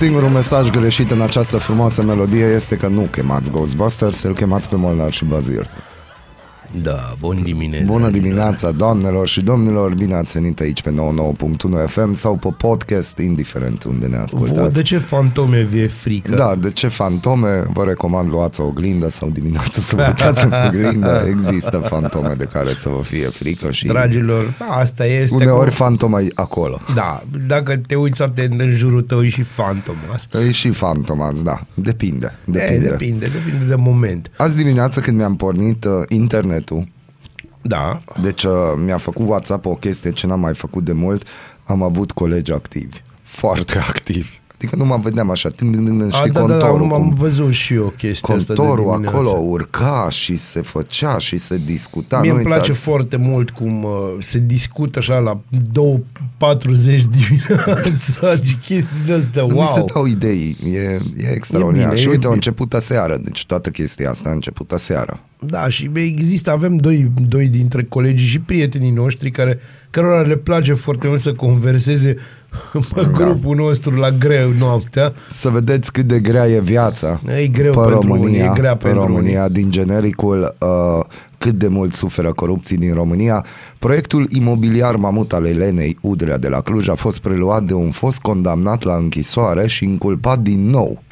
[0.00, 4.76] Singurul mesaj greșit în această frumoasă melodie este că nu chemați Ghostbusters, îl chemați pe
[4.76, 5.70] Molnar și Bazil.
[6.82, 7.84] Da, bun dimineața.
[7.86, 13.18] Bună dimineața, doamnelor și domnilor, bine ați venit aici pe 99.1 FM sau pe podcast,
[13.18, 14.72] indiferent unde ne Vă, ascultați.
[14.72, 16.34] de ce fantome vi-e frică?
[16.36, 17.62] Da, de ce fantome?
[17.72, 21.26] Vă recomand luați o oglindă sau dimineața să vă uitați în oglindă.
[21.28, 25.34] Există fantome de care să vă fie frică și Dragilor, asta este.
[25.34, 26.80] uneori cu- fantoma e acolo.
[26.94, 30.28] Da, dacă te uiți atent în jurul tău e și fantomas.
[30.46, 31.60] E și fantomați, da.
[31.74, 32.34] Depinde.
[32.44, 32.68] Depinde.
[32.78, 32.86] Depinde.
[32.86, 34.30] E, depinde, depinde de moment.
[34.36, 35.90] Azi dimineață când mi-am pornit uh,
[36.60, 36.88] internetul,
[37.62, 38.52] Da, deci uh,
[38.84, 41.26] mi-a făcut WhatsApp o chestie ce n-am mai făcut de mult,
[41.64, 44.38] am avut colegi activi, foarte activi.
[44.62, 46.92] Adică nu mă vedeam așa, tâng, tâng, tâng, știi, A, da, da, da, contorul, am,
[46.92, 49.16] am cum văzut și eu chestia asta de contorul dimineață.
[49.16, 52.20] acolo urca și se făcea și se discuta.
[52.20, 52.80] Mie nu îmi place uitați.
[52.80, 59.54] foarte mult cum uh, se discută așa la 2.40 dimineața și chestii de astea, Nu
[59.60, 59.90] Mi se wow.
[59.94, 60.78] dau idei, e,
[61.16, 61.88] e extraordinar.
[61.88, 62.34] bine, și e uite, a bine.
[62.34, 65.20] început aseară, deci toată chestia asta a început aseară.
[65.40, 69.58] Da, și există, avem doi, doi dintre colegii și prietenii noștri care,
[69.90, 72.16] cărora le place foarte mult să converseze
[72.94, 73.02] pe Da.
[73.02, 75.12] grupul nostru la greu noaptea.
[75.28, 78.76] Să vedeți cât de grea e viața E greu pe pentru România, unii, e grea
[78.76, 81.04] pe pentru România din genericul uh,
[81.38, 83.44] cât de mult suferă corupții din România.
[83.78, 88.18] Proiectul imobiliar Mamut al Elenei Udrea de la Cluj a fost preluat de un fost
[88.18, 91.02] condamnat la închisoare și inculpat din nou.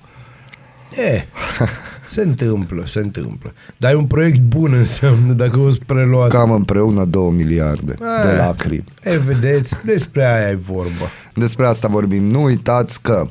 [0.97, 1.25] E,
[2.09, 3.53] se întâmplă, se întâmplă.
[3.77, 6.29] Dar e un proiect bun înseamnă dacă o să preluat.
[6.31, 8.37] Cam împreună 2 miliarde de Eh.
[8.39, 8.85] lacrimi.
[9.03, 11.07] E, vedeți, despre aia e vorba.
[11.35, 12.25] Despre asta vorbim.
[12.25, 13.27] Nu uitați că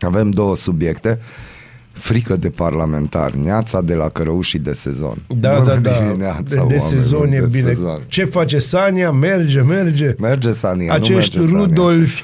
[0.00, 1.18] avem două subiecte.
[1.92, 5.22] Frică de parlamentar, neața de la cărăușii de sezon.
[5.40, 5.90] Da, Bună da, da.
[5.98, 7.68] dimineața, De, de oameni, sezon e de bine.
[7.68, 8.02] sezon.
[8.08, 9.10] Ce face Sania?
[9.10, 10.14] Merge, merge.
[10.18, 11.66] Merge Sania, Acești nu merge Sania.
[11.66, 12.22] Rudolfi.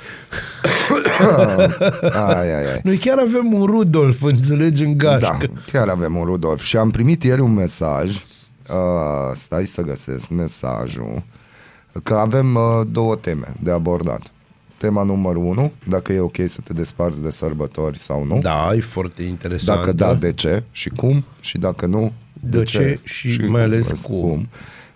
[2.28, 2.80] Ai, ai, ai.
[2.82, 5.50] Noi chiar avem un Rudolf, înțelegi, în Da, gașcă.
[5.72, 6.62] chiar avem un Rudolf.
[6.62, 11.22] Și am primit ieri un mesaj, uh, stai să găsesc mesajul,
[12.02, 14.22] că avem uh, două teme de abordat.
[14.76, 18.38] Tema numărul unu, dacă e ok să te desparți de sărbători sau nu.
[18.42, 19.78] Da, e foarte interesant.
[19.78, 24.48] Dacă da, de ce și cum și dacă nu, De ce și mai ales cum.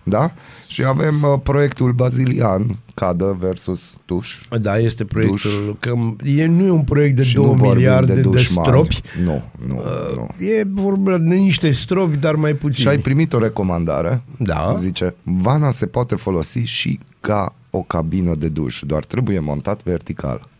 [0.03, 0.33] Da?
[0.67, 4.37] Și avem uh, proiectul Bazilian, Cadă versus Tuș.
[4.61, 5.93] Da, este proiectul, că
[6.23, 8.67] e, nu e un proiect de și 2 nu vorbim miliarde de, dușmani.
[8.67, 9.01] stropi.
[9.23, 9.81] Nu, nu,
[10.15, 10.45] nu.
[10.45, 12.81] E vorba de niște stropi, dar mai puțin.
[12.81, 14.21] Și ai primit o recomandare.
[14.37, 14.75] Da.
[14.77, 20.50] Zice, vana se poate folosi și ca o cabină de duș, doar trebuie montat vertical.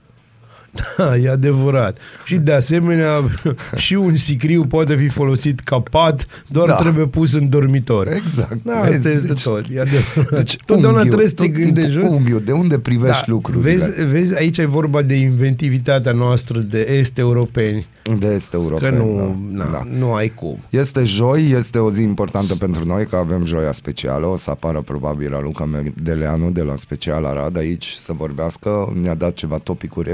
[0.97, 1.97] Da, e adevărat.
[2.25, 3.21] Și de asemenea,
[3.75, 6.75] și un sicriu poate fi folosit ca pat, doar Da.
[6.75, 8.07] trebuie pus în dormitor.
[8.07, 8.57] Exact.
[8.63, 9.07] Da, asta Vezi?
[9.15, 9.65] este Deci- tot.
[9.73, 10.35] E adevărat.
[10.37, 11.97] Deci, Totdeauna unghiul, trebuie să te tot timpul gândești.
[11.99, 13.63] Unghiul, de unde privești lucrurile?
[13.71, 17.87] Vezi, vezi, aici e vorba de inventivitatea noastră de est-europeni.
[18.19, 18.95] De este Că european.
[18.97, 19.63] nu, da.
[19.63, 19.87] na, Da.
[19.99, 20.57] nu ai cum.
[20.69, 24.25] Este joi, este o zi importantă pentru noi, că avem joia specială.
[24.25, 25.69] O să apară probabil Raluca
[26.03, 28.93] Deleanu de la Special Arad aici să vorbească.
[29.01, 30.11] Ne-a dat ceva topicuri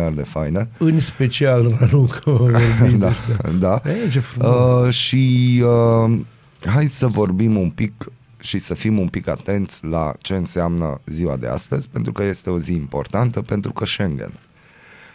[0.00, 0.68] extraordinar de faine.
[0.78, 2.98] În special Raluca vorbim.
[3.04, 3.12] da,
[3.58, 3.82] da.
[3.90, 4.86] E, ce frumos.
[4.86, 6.18] Uh, și uh,
[6.64, 7.92] hai să vorbim un pic
[8.40, 12.50] și să fim un pic atenți la ce înseamnă ziua de astăzi, pentru că este
[12.50, 14.32] o zi importantă, pentru că Schengen.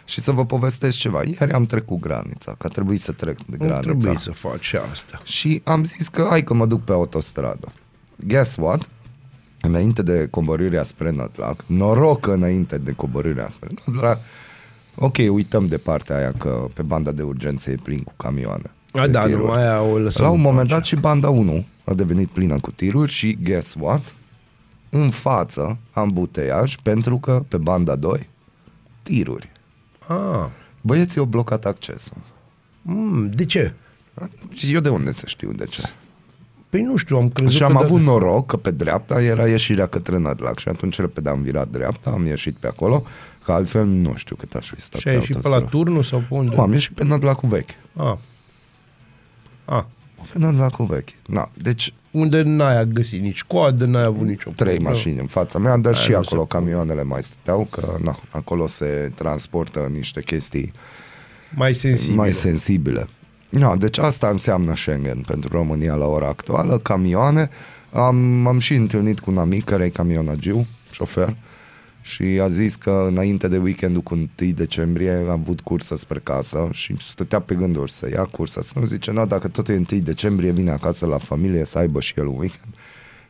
[0.04, 1.22] Și să vă povestesc ceva.
[1.24, 3.80] Ieri am trecut granița, că a trebuit să trec de Nu granița.
[3.80, 5.20] trebuie să faci asta.
[5.24, 7.72] Și am zis că hai că mă duc pe autostradă.
[8.26, 8.88] Guess what?
[9.60, 14.18] Înainte de coborârea spre Nădlac, noroc că înainte de coborârea spre Nădlac,
[14.96, 18.70] ok, uităm de partea aia că pe banda de urgență e plin cu camioane.
[18.92, 19.44] A, de da, tiruri.
[19.44, 20.74] nu, aia o lăsăm La un în moment pace.
[20.74, 24.14] dat și banda 1 a devenit plină cu tiruri și guess what?
[24.90, 28.28] În față am buteiaj pentru că pe banda 2
[29.02, 29.50] tiruri.
[30.06, 30.46] Ah,
[30.80, 32.16] Băieții au blocat accesul.
[32.82, 33.72] mm, de ce?
[34.52, 35.82] Și eu de unde să știu de ce?
[36.68, 39.46] Păi nu știu, am crezut Și că am da- avut noroc că pe dreapta era
[39.46, 43.04] ieșirea către Nădlac și atunci repede am virat dreapta, am ieșit pe acolo,
[43.46, 45.76] că altfel nu știu cât aș fi stat Și ai ieșit pe la autostradă.
[45.84, 46.54] turnul sau pe unde?
[46.54, 47.68] Nu, am ieșit pe Nădlacul vechi.
[47.96, 48.14] Ah.
[49.64, 49.82] Ah.
[50.32, 51.08] Pe Nădlacul vechi.
[51.26, 54.94] Na, deci Unde n-ai găsit nici coadă, n-ai avut nicio trei problemă.
[54.94, 56.64] mașini în fața mea, dar Aia și nu acolo se poate.
[56.64, 60.72] camioanele mai stăteau, că na, acolo se transportă niște chestii
[61.54, 62.16] Mai sensibil.
[62.16, 63.08] mai sensibile.
[63.48, 67.50] No, deci asta înseamnă Schengen pentru România la ora actuală, camioane.
[67.92, 71.36] Am, am și întâlnit cu un amic care e camionagiu, șofer,
[72.06, 76.68] și a zis că înainte de weekendul cu 1 decembrie a avut cursă spre casă
[76.72, 78.62] și stătea pe gânduri să ia cursa.
[78.62, 82.00] Să nu zice, no, dacă tot e 1 decembrie, vine acasă la familie să aibă
[82.00, 82.74] și el un weekend.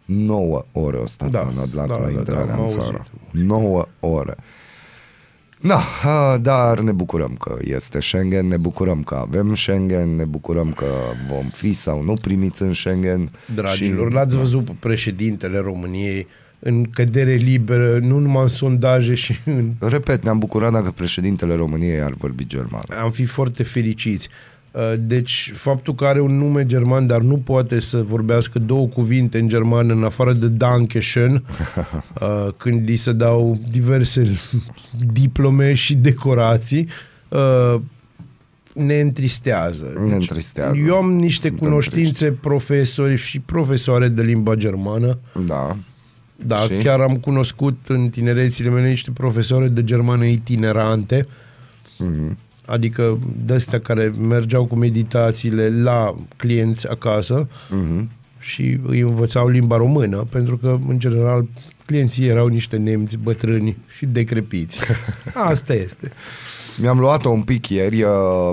[0.05, 2.64] 9 ore o stat Da, da, la Nădlac da, la da, intrarea da, am în
[2.64, 2.81] auzit.
[2.81, 3.06] țară.
[3.31, 4.37] 9 ore.
[5.61, 10.73] Da, a, dar ne bucurăm că este Schengen, ne bucurăm că avem Schengen, ne bucurăm
[10.73, 10.87] că
[11.34, 13.31] vom fi sau nu primiți în Schengen.
[13.55, 16.26] Dragilor, l-ați văzut pe președintele României
[16.58, 19.72] în cădere liberă, nu numai în sondaje și în...
[19.80, 22.82] Repet, ne-am bucurat dacă președintele României ar vorbi german.
[23.02, 24.28] Am fi foarte fericiți.
[24.70, 29.38] Uh, Deci, faptul că are un nume german, dar nu poate să vorbească două cuvinte
[29.38, 34.38] în germană, în afară de Dankeschön, uh, când li se dau diverse
[35.12, 36.88] diplome și decorații,
[37.28, 37.80] uh,
[38.74, 40.04] ne întristează.
[40.06, 40.76] Ne întristează.
[40.76, 45.18] Eu am niște Suntem cunoștințe profesori și profesoare de limba germană.
[45.46, 45.76] Da.
[46.36, 46.74] Da, Și?
[46.82, 51.26] chiar am cunoscut în tinerețile mele niște profesoare de germană itinerante,
[51.98, 52.38] Mhm.
[52.66, 58.10] adică de-astea care mergeau cu meditațiile la clienți acasă Mhm.
[58.38, 61.46] și îi învățau limba română, pentru că, în general,
[61.86, 64.78] clienții erau niște nemți bătrâni și decrepiți.
[65.34, 66.10] Asta este.
[66.81, 68.11] Mi-am luat-o un pic ieri uh,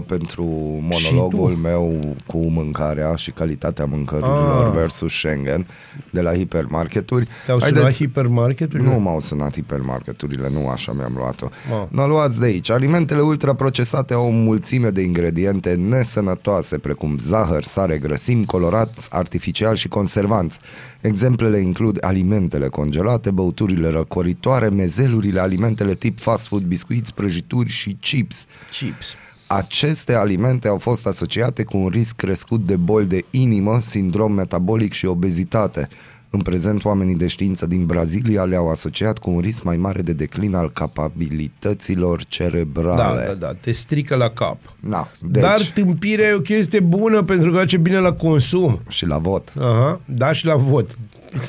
[0.08, 0.44] pentru
[0.82, 1.58] monologul tu?
[1.60, 4.72] meu cu mâncarea și calitatea mâncărurilor Ah.
[4.74, 5.68] versus Schengen
[6.10, 7.28] de la hipermarketuri.
[7.46, 8.90] Te-au sunat Haideți- hipermarketurile?
[8.90, 11.46] Nu m-au sunat hipermarketurile, nu așa mi-am luat-o.
[11.72, 11.88] Ah.
[11.90, 12.70] Nu luați de aici.
[12.70, 19.88] Alimentele ultraprocesate au o mulțime de ingrediente nesănătoase, precum zahăr, sare, grăsimi, colorați artificial și
[19.88, 20.60] conservanți.
[21.04, 28.46] Exemplele includ alimentele congelate, băuturile răcoritoare, mezelurile, alimentele tip fast food, biscuiți, prăjituri și chips.
[28.72, 29.16] Chips.
[29.48, 34.94] Aceste alimente au fost asociate cu un risc crescut de boli de inimă, sindrom metabolic
[34.94, 35.90] și obezitate.
[36.36, 40.14] În prezent, oamenii de știință din Brazilia le-au asociat cu un risc mai mare de
[40.14, 43.26] declin al capabilităților Da, cerebrale.
[43.28, 44.58] da, da, te strică la cap.
[44.80, 45.32] Na, Deci.
[45.32, 48.80] deci, Dar tâmpirea e o chestie bună pentru că face bine la consum.
[48.90, 49.54] și la vot.
[49.60, 50.98] Aha, da și la vot.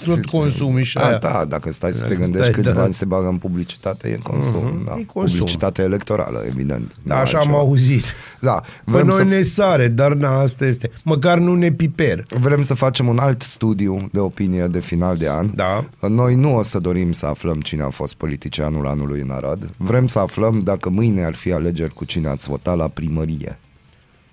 [0.04, 1.18] Tot consumi și A, aia.
[1.18, 2.80] da, dacă stai să Dacă te gândești stai, câți da.
[2.80, 4.64] bani se bagă în publicitate, e consum.
[4.64, 4.94] Mhm, da.
[4.98, 5.36] e consum.
[5.38, 6.94] Publicitate electorală, evident.
[7.02, 7.58] Da, Nu așa am altceva.
[7.58, 8.04] auzit.
[8.40, 8.52] Da,
[8.84, 10.90] Pe vrem noi să ne sare, dar na, asta este.
[11.02, 12.24] Măcar nu ne piper.
[12.40, 15.50] Vrem să facem un alt studiu de opinie de final de an.
[15.54, 15.84] Da.
[16.08, 19.70] Noi nu o să dorim să aflăm cine a fost politicianul anului în Arad.
[19.76, 23.58] Vrem să aflăm dacă mâine ar fi alegeri cu cine ați votat la primărie.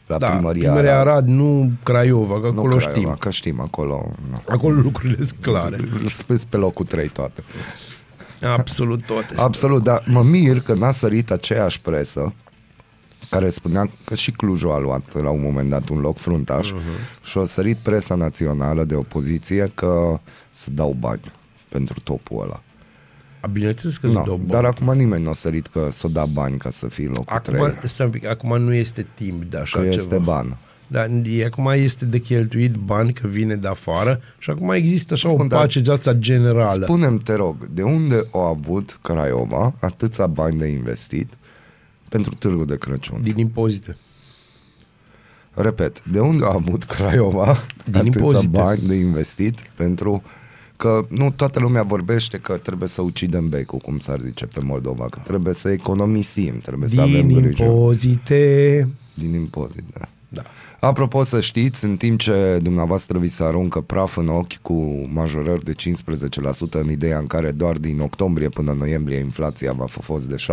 [0.07, 3.15] La Da, primăria, primăria Arad, nu Craiova, că Nu acolo Craiova, știm.
[3.19, 4.11] Că știm acolo.
[4.31, 4.41] Na.
[4.49, 5.77] Acolo lucrurile sunt clare.
[6.07, 7.43] Sunt pe locul 3 toate.
[8.57, 9.35] Absolut toate.
[9.37, 12.33] Absolut, dar mă mir că n-a sărit aceeași presă
[13.31, 17.23] care spunea că și Clujul a luat la un moment dat un loc fruntaș uh-huh.
[17.23, 20.19] și a sărit presa națională de opoziție că
[20.51, 21.31] să dau bani
[21.69, 22.61] pentru topul ăla.
[23.39, 24.49] A, bineînțeles că se No, dau bani.
[24.49, 27.53] dar acum nimeni nu a sărit că să da bani ca să fii locul Acum,
[27.53, 27.89] 3.
[27.89, 29.95] stai un pic, acum nu este timp de așa Că ceva.
[29.95, 30.57] este ban.
[30.87, 35.29] Dar e, acum este de cheltuit bani că vine de afară și acum există așa
[35.29, 36.83] o Bun, dar pace de asta generală.
[36.83, 41.33] Spune-mi, te rog, de unde au avut Craiova atâția bani de investit
[42.11, 43.21] pentru târgul de Crăciun?
[43.21, 43.97] Din impozite.
[45.53, 48.57] Repet, de unde a avut Craiova Din atâția impozite.
[48.57, 50.23] bani de investit pentru
[50.77, 55.09] că nu toată lumea vorbește că trebuie să ucidem becul, cum s-ar zice pe Moldova,
[55.09, 57.63] că trebuie să economisim, trebuie să avem Din grijă.
[57.63, 58.87] impozite.
[59.13, 60.07] Din impozit, da.
[60.81, 60.87] Da.
[60.87, 65.63] Apropo să știți, în timp ce dumneavoastră vi se aruncă praf în ochi cu majorări
[65.63, 70.25] de 15% în ideea în care doar din octombrie până noiembrie inflația va fi fost
[70.25, 70.45] de 17%,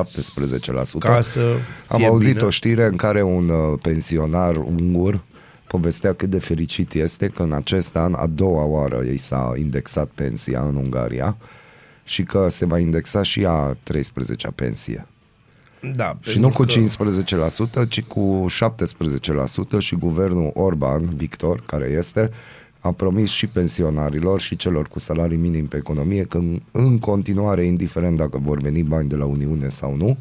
[0.98, 2.46] Ca să am fie auzit bine.
[2.46, 5.20] o știre în care un uh, pensionar ungur
[5.66, 10.08] povestea cât de fericit este că în acest an, a doua oară, ei s-a indexat
[10.14, 11.36] pensia în Ungaria
[12.04, 15.06] și că se va indexa și a 13-a pensie.
[15.94, 21.86] Da, Și nu cu pentru că- 15%, ci cu 17% și guvernul Orban, Victor, care
[21.98, 22.30] este,
[22.80, 27.64] a promis și pensionarilor și celor cu salarii minim pe economie că în, în continuare,
[27.64, 30.16] indiferent dacă vor veni bani de la Uniune sau nu,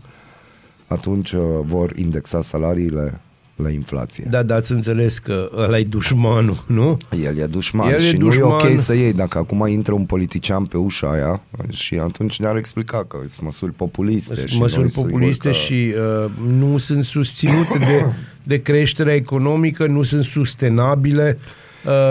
[0.87, 3.21] atunci uh, vor indexa salariile
[3.57, 4.27] la inflație.
[4.29, 6.97] Da, da, ați înțeles că ăla e dușmanul, nu?
[7.23, 8.51] El e dușman El e și nu e dușman.
[8.51, 13.05] ok să iei dacă acum intră un politician pe ușa aia și atunci ne-ar explica
[13.05, 14.47] că sunt măsuri populiste.
[14.47, 15.55] și măsuri noi sigur populiste că...
[15.55, 18.05] și uh, nu sunt susținute de,
[18.43, 21.65] de creșterea economică, nu sunt sustenabile, uh,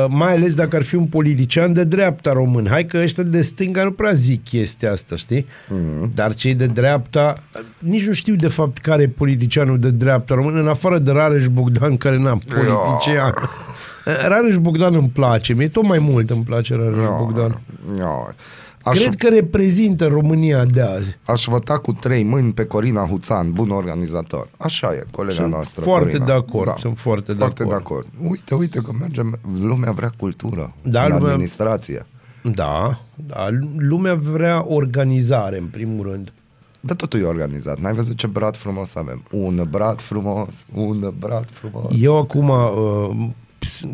[0.09, 2.67] mai ales dacă ar fi un politician de dreapta român.
[2.71, 5.47] Hai că ăștia de stânga nu prea zic chestia asta, știi?
[5.69, 6.11] Mhm.
[6.15, 10.35] Dar cei de dreapta, uh, nici nu știu de fapt care e politicianul de dreapta
[10.35, 13.35] român, în afară de Rareș Bogdan, care n-am politician.
[14.07, 17.61] Uh, Rareș Bogdan îmi place, mie tot mai mult îmi place Rareș No, Bogdan.
[17.97, 18.27] no.
[18.87, 21.19] Aș, Cred că reprezintă România de azi.
[21.25, 24.49] aș vota cu trei mâini pe Corina Huțan, bun organizator.
[24.57, 25.83] Așa e, colega Sunt noastră.
[25.83, 26.25] foarte Corina.
[26.25, 27.77] de acord, sunt foarte de foarte acord.
[27.77, 28.07] de acord.
[28.31, 32.07] Uite, uite că mergem, lumea vrea cultură Da, în lumea- administrație.
[32.55, 36.33] Da, da, lumea vrea organizare în primul rând.
[36.81, 37.79] Dar totul e organizat.
[37.79, 39.23] N-ai văzut ce brad frumos avem?
[39.31, 41.93] Un brad frumos, un brad frumos.
[42.01, 43.29] Eu acum uh,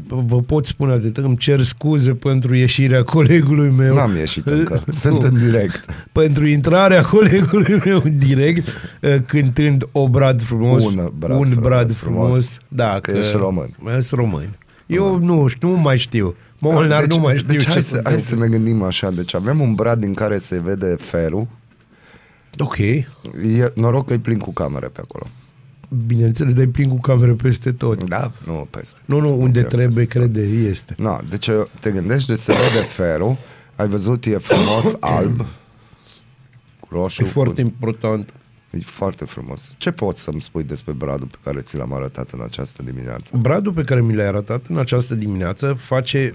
[0.09, 3.95] vă pot spune atât, îmi cer scuze pentru ieșirea colegului meu.
[3.95, 5.85] N-am ieșit încă, sunt în direct.
[6.13, 8.69] Pentru intrarea colegului meu în direct,
[9.03, 12.27] uh, cântând o brad frumos, Un brad un frumos, brad frumos.
[12.27, 12.59] frumos.
[12.69, 13.77] Da, Că ești român.
[13.85, 14.57] Sunt român.
[14.87, 16.35] Eu nu știu, nu mai știu.
[16.59, 18.45] Molnar nu mai știu deci ce hai, se să, hai întâmplă.
[18.45, 19.11] să ne gândim așa.
[19.11, 21.47] Deci avem un brad din care se vede ferul.
[22.59, 22.79] Ok.
[22.79, 23.07] E,
[23.75, 25.27] noroc că e plin cu camere pe acolo.
[26.07, 28.03] Bineînțeles, dai plin cu camere peste tot.
[28.09, 28.33] Da?
[28.47, 28.99] Nu, peste.
[29.05, 30.33] Nu, nu, unde E trebuie, peste tot.
[30.33, 30.95] crede, este.
[30.99, 31.49] No, deci
[31.81, 33.37] te gândești, deci se vede ferul.
[33.77, 35.45] Ai văzut, e frumos alb.
[36.89, 37.23] Roșu.
[37.23, 38.33] E foarte cu- important.
[38.71, 39.71] E foarte frumos.
[39.79, 43.37] Ce poți să-mi spui despre bradul pe care ți l-am arătat în această dimineață?
[43.41, 46.35] Bradul pe care mi l-ai arătat în această dimineață face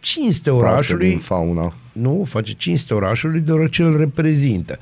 [0.00, 1.08] cinste Parte orașului.
[1.08, 1.74] din fauna.
[1.92, 4.78] Nu, face cinste orașului deoarece îl reprezintă.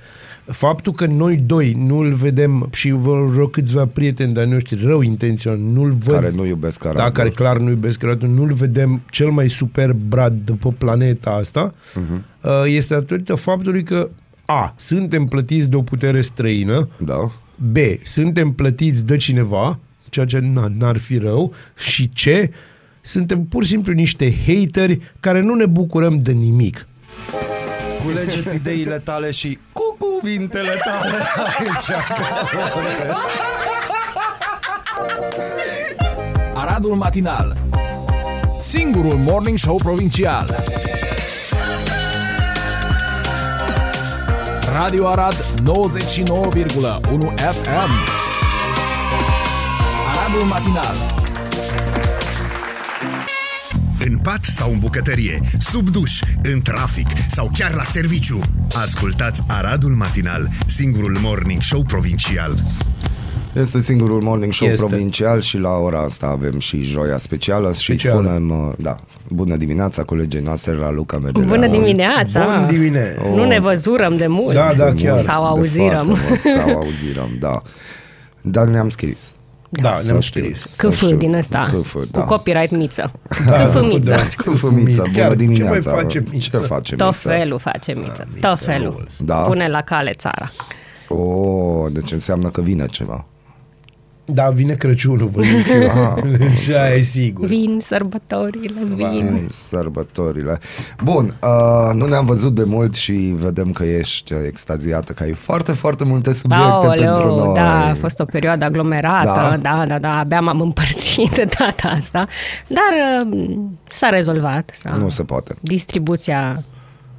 [0.47, 5.59] Faptul că noi doi nu-l vedem și vă rog câțiva prieteni de-ai noștri rău intenționat,
[5.59, 7.03] nu-l văd, Care nu iubesc aradul.
[7.03, 11.31] da, care clar nu iubesc Aradul, nu-l vedem cel mai super brad de pe planeta
[11.31, 12.25] asta, Mhm.
[12.25, 12.67] uh-huh.
[12.67, 14.09] este datorită faptului că
[14.45, 14.75] A.
[14.77, 17.31] Suntem plătiți de o putere străină, Da?
[17.57, 17.77] B.
[18.03, 19.79] Suntem plătiți de cineva,
[20.11, 22.49] ceea ce n- n-ar fi rău, și C.
[23.05, 26.87] Suntem pur și simplu niște hateri care nu ne bucurăm de nimic.
[28.05, 31.17] Culegeți ideile tale și cu cuvintele tale
[31.47, 31.99] aici.
[36.55, 37.57] Aradul Matinal
[38.61, 40.65] Singurul Morning Show Provincial
[44.73, 45.45] Radio Arad 99,1
[47.37, 47.93] FM
[50.09, 51.22] Aradul Matinal
[54.07, 56.21] În pat sau în bucătărie, sub duș,
[56.53, 58.39] în trafic sau chiar la serviciu.
[58.83, 62.55] Ascultați Aradul Matinal, singurul morning show provincial.
[63.53, 64.87] Este singurul morning show Este.
[64.87, 68.23] provincial și la ora asta avem și joia specială și Specială.
[68.23, 71.49] spunem, uh, da, bună dimineața colegii noastre la Luca Medelea.
[71.49, 72.45] Bună dimineața!
[72.45, 73.23] Bun dimineața!
[73.35, 74.55] Nu ne văzurăm de mult.
[74.55, 75.21] Da, da, chiar.
[75.21, 76.07] Sau De auzirăm.
[76.07, 77.63] foarte mult, Sau auzirăm, da.
[78.43, 79.33] Dar ne-am scris.
[79.75, 80.65] Da, Să ne-am știu, scris.
[80.77, 81.17] să CF știu.
[81.17, 81.71] din ăsta.
[81.81, 82.23] CF, Cu da.
[82.25, 83.13] copyright miță.
[83.47, 84.11] Da, CF miță.
[84.11, 84.29] da.
[84.37, 85.71] Câfă Miță, bună Chiar, ce dimineața.
[85.91, 86.59] mai face Miță?
[86.59, 87.29] Ce face Tot Miță?
[87.29, 88.27] felul face miță.
[88.33, 88.91] Miță Tot felul.
[88.97, 89.17] rules.
[89.21, 89.35] Da?
[89.35, 90.53] Pune la cale țara.
[91.09, 93.27] Oh, deci înseamnă că vine ceva.
[94.25, 95.91] Da, vine Crăciunul, vă zic eu.
[95.91, 96.23] Ah.
[96.63, 97.47] Și aia e sigur.
[97.47, 98.97] Vin sărbătorile, vin.
[98.97, 100.59] Vai, Sărbătorile.
[101.05, 105.73] Bun, uh, nu ne-am văzut de mult și vedem că ești extaziată, că ai foarte,
[105.73, 107.55] foarte multe subiecte pentru Aoleu, noi.
[107.55, 109.57] da, a fost o perioadă aglomerată, Da?
[109.57, 112.27] da, da, da, abia m-am împărțit de data asta,
[112.67, 114.71] dar uh, s-a rezolvat.
[114.75, 114.97] S-a...
[114.97, 115.55] Nu se poate.
[115.61, 116.63] Distribuția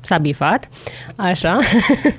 [0.06, 0.70] s-a bifat,
[1.16, 1.60] așa.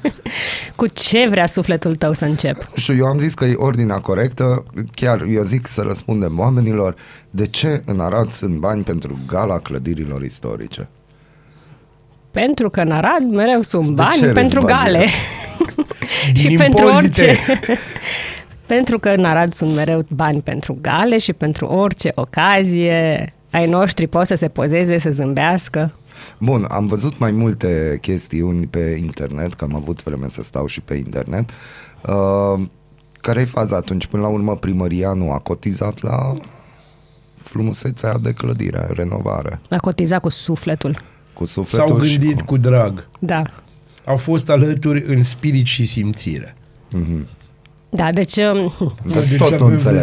[0.77, 2.57] Cu ce vrea sufletul tău să încep?
[2.57, 4.65] Nu știu, eu am zis că e ordinea corectă,
[4.95, 6.95] chiar eu zic să răspundem oamenilor
[7.31, 10.89] de ce în Arad sunt bani pentru gala clădirilor istorice.
[12.31, 14.93] Pentru că în Arad mereu sunt bani ce pentru râzi, Bazil?
[14.93, 15.07] gale.
[16.39, 17.25] și Din pentru impozite.
[17.25, 17.39] orice.
[18.75, 24.07] pentru că în Arad sunt mereu bani pentru gale și pentru orice ocazie ai noștri
[24.07, 25.93] pot să se pozeze, să zâmbească.
[26.45, 30.81] Bun, am văzut mai multe chestiuni pe internet, că am avut vreme să stau și
[30.81, 31.51] pe internet.
[32.09, 32.63] Uh,
[33.21, 34.07] care e faza atunci?
[34.07, 36.37] Până la urmă primăria nu a cotizat la
[37.37, 39.61] frumusețea de clădire, renovare.
[39.71, 41.01] A cotizat cu sufletul.
[41.35, 42.45] Cu sufletul S-au și gândit cu...
[42.45, 43.09] cu drag.
[43.19, 43.43] Da.
[44.05, 46.57] Au fost alături în spirit și simțire.
[47.97, 48.73] Da, deci um,
[49.15, 50.03] Dar Deci tot nu avem- înțeleg.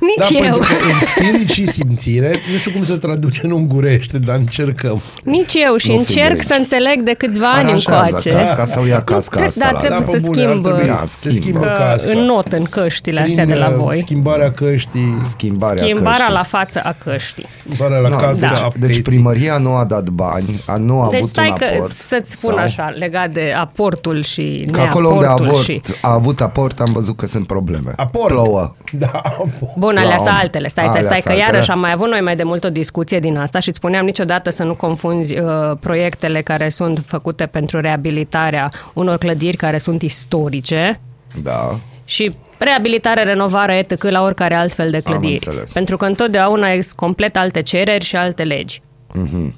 [0.00, 0.52] nici da, eu.
[0.58, 5.00] pentru că în spirit și simțire, nu știu cum se traduce în ungurește, dar încercăm.
[5.24, 6.44] Nici eu și Nu fi încerc greci.
[6.44, 8.30] să înțeleg de câțiva ani Aranjează încoace.
[8.30, 10.64] casca sau ia casca trebuie- asta da, la trebuie Da, să pe bune, ar schimb
[10.64, 11.36] trebui Da, să schimbă.
[11.40, 12.10] schimbă că casca.
[12.10, 13.98] în not în căștile astea de la uh, voi.
[13.98, 16.34] Schimbarea căștii, Schimbarea, Schimbarea căștii.
[16.34, 17.46] la față a căștii.
[17.66, 19.02] schimbarea la No, casă deci, a deci peții.
[19.02, 21.92] primăria nu a dat bani, a, nu a Deci avut stai un că aport.
[21.92, 25.80] să-ți spun sau- așa, legat de aportul și Că acolo unde a, neaportul avut, și...
[26.00, 27.92] a avut aport am văzut că sunt probleme.
[27.96, 28.32] Aport.
[28.32, 28.74] Plouă.
[28.92, 29.76] Da, aport.
[29.76, 30.34] Bun, alea La sunt om.
[30.34, 30.68] altele.
[30.68, 31.52] Stai, stai, Alea stai, sunt că altele.
[31.52, 34.04] iarăși am mai avut noi mai de mult o discuție din asta și îți spuneam
[34.04, 35.48] niciodată să nu confunzi uh,
[35.80, 41.00] proiectele care sunt făcute pentru reabilitarea unor clădiri care sunt istorice
[41.42, 41.78] Da.
[42.04, 44.02] și reabilitare, renovare, etc.
[44.02, 45.32] la oricare altfel de clădiri.
[45.32, 45.72] înțeles.
[45.72, 48.80] Pentru că întotdeauna sunt complet alte cereri și alte legi.
[49.12, 49.54] Mhm.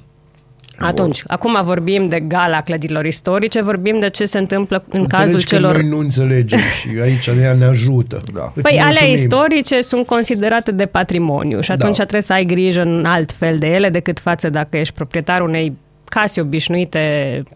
[0.79, 5.39] Atunci, acum vorbim de gala clădirilor istorice, vorbim de ce se întâmplă în Înțelegi cazul
[5.39, 5.75] că celor...
[5.75, 8.17] noi nu înțelegem și aici ea ne ajută.
[8.33, 8.51] Da.
[8.55, 9.13] Îți Păi alea mulțumim.
[9.13, 12.01] istorice sunt considerate de patrimoniu și atunci Da.
[12.03, 15.77] trebuie să ai grijă în alt fel de ele decât față dacă ești proprietar unei
[16.05, 16.99] case obișnuite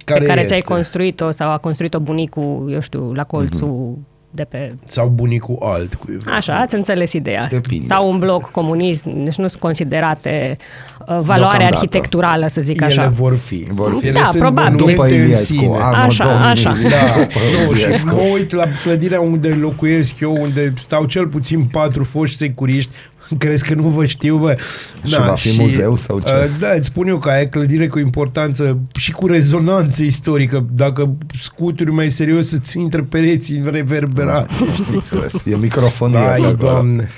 [0.05, 0.73] Care pe care ți-ai este?
[0.73, 3.97] construit-o sau a construit-o bunicul, eu știu, la colțul
[4.35, 4.73] de pe...
[4.85, 6.31] Sau bunicul alt cuiva.
[6.35, 7.47] Așa, ați înțeles ideea.
[7.51, 7.85] Depinde.
[7.87, 10.57] Sau un bloc comunist, deci nu sunt considerate
[10.99, 11.75] uh, valoare Deocamdată.
[11.75, 13.07] arhitecturală, să zic Ele așa.
[13.07, 13.67] vor fi.
[13.71, 14.05] Vor fi.
[14.07, 14.71] Ele Da, sunt probabil.
[14.71, 15.65] monumente După în Iliescu, sine.
[15.79, 16.49] anul Așa, Domnului.
[16.49, 16.69] așa.
[16.71, 18.15] Da, După nu, și Iliescu.
[18.15, 22.91] mă uit la clădirea unde locuiesc eu, unde stau cel puțin patru foști securiști,
[23.37, 24.57] crezi că nu vă știu, bă.
[25.05, 26.33] Și va fi muzeu sau ce?
[26.33, 30.65] Uh, da, îți spun eu că aia clădire cu importanță și cu rezonanță istorică.
[30.73, 34.63] Dacă scuturi mai serios îți intră pereții reverberați.
[34.93, 35.45] Înțeles.
[35.45, 36.53] E microfonia Da, de ai, acolo.
[36.53, 37.09] doamne.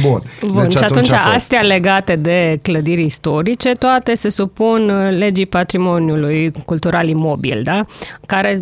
[0.00, 0.22] Bun.
[0.46, 1.34] Bun, deci și atunci a fost.
[1.34, 7.86] astea legate de clădiri istorice, toate se supun uh, legii patrimoniului cultural imobil, da?
[8.26, 8.60] care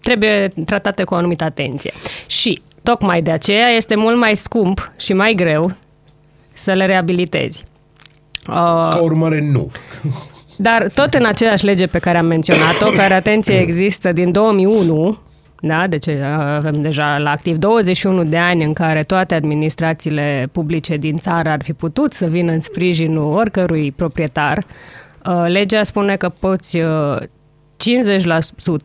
[0.00, 1.92] trebuie tratate cu o anumită atenție.
[2.26, 5.72] Și tocmai de aceea este mult mai scump și mai greu
[6.52, 7.64] să le reabilitezi.
[8.48, 8.54] Uh,
[8.90, 9.70] Ca urmare, nu.
[10.56, 15.18] dar tot în aceeași lege pe care am menționat-o, care, atenție, există din 2001,
[15.60, 20.96] da, deci uh, avem deja la activ 21 de ani în care toate administrațiile publice
[20.96, 24.64] din țară ar fi putut să vină în sprijinul oricărui proprietar.
[25.26, 27.16] Uh, Legea spune că poți uh,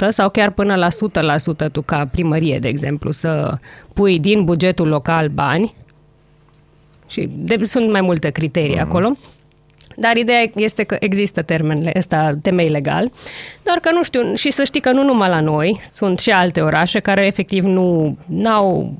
[0.05, 0.87] 50% sau chiar până la
[1.67, 3.57] 100% tu ca primărie, de exemplu, să
[3.93, 5.75] pui din bugetul local bani
[7.07, 8.81] și de, sunt mai multe criterii uh-huh.
[8.81, 9.17] acolo.
[9.95, 13.11] Dar ideea este că există termenele ăsta, temei legal,
[13.63, 16.61] doar că nu știu, și să știi că nu numai la noi, sunt și alte
[16.61, 18.93] orașe care efectiv nu au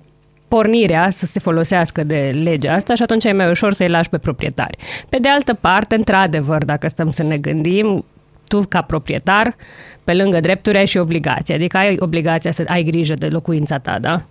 [0.48, 4.18] pornirea să se folosească de legea asta și atunci e mai ușor să-i lași pe
[4.18, 4.78] proprietari.
[5.10, 8.06] Pe de altă parte, într-adevăr, dacă stăm să ne gândim,
[8.54, 9.56] tu ca proprietar,
[10.04, 14.00] pe lângă drepturi ai și obligații, adică ai obligația să ai grijă de locuința ta,
[14.00, 14.22] da?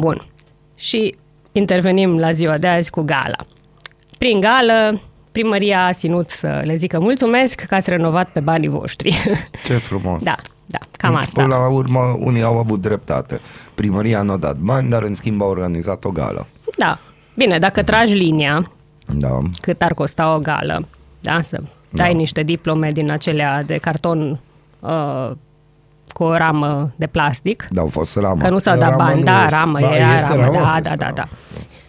[0.00, 0.22] Bun.
[0.74, 1.14] Și
[1.52, 3.36] intervenim la ziua de azi cu gala.
[4.18, 5.00] Prin gală,
[5.32, 9.22] primăria a ținut să le zică mulțumesc că ați renovat pe banii voștri.
[9.66, 10.22] Ce frumos.
[10.22, 10.34] da,
[10.66, 11.42] da, cam asta.
[11.42, 13.40] Până la urmă, unii au avut dreptate.
[13.74, 16.46] Primăria nu a dat bani, dar în schimb a organizat o gală.
[16.76, 16.98] Da.
[17.36, 18.72] Bine, dacă tragi linia,
[19.06, 19.38] Da.
[19.60, 20.88] cât ar costa o gală,
[21.20, 21.60] da, să
[21.94, 22.16] dai Da.
[22.16, 24.40] niște diplome din acelea de carton
[24.80, 25.30] uh,
[26.08, 28.40] cu o ramă de plastic, Dar au fost ramă.
[28.42, 29.54] că nu s-au dat Ramă bani, nu da, este.
[29.54, 30.58] ramă, Ba, era este ramă, ramă?
[30.58, 31.14] da, Este da, da, ramă.
[31.16, 31.28] da.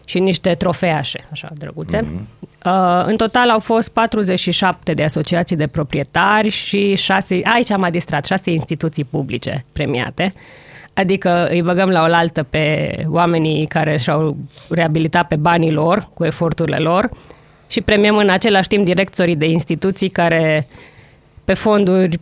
[0.05, 1.99] Și niște trofeașe, așa, drăguțe.
[2.01, 2.27] Mhm.
[2.65, 8.25] Uh, în total au fost 47 de asociații de proprietari și 6, aici am distrat,
[8.25, 10.33] 6 instituții publice premiate.
[10.93, 14.37] Adică îi băgăm la oaltă pe oamenii care și-au
[14.69, 17.09] reabilitat pe banii lor, cu eforturile lor,
[17.67, 20.67] și premiem în același timp directorii de instituții care
[21.45, 22.19] pe fonduri,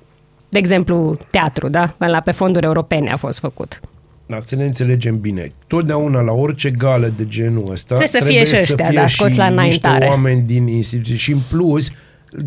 [0.50, 1.96] de exemplu, teatru, da?
[1.98, 3.80] La pe fonduri europene a fost făcut.
[4.26, 5.52] Dar să ne înțelegem bine.
[5.68, 9.48] Totdeauna la orice gală de genul ăsta Trebuie să fie și ăștia, da, scoți la
[9.48, 10.06] niște înaintare.
[10.10, 11.16] oameni din instituții.
[11.18, 11.90] Și în plus,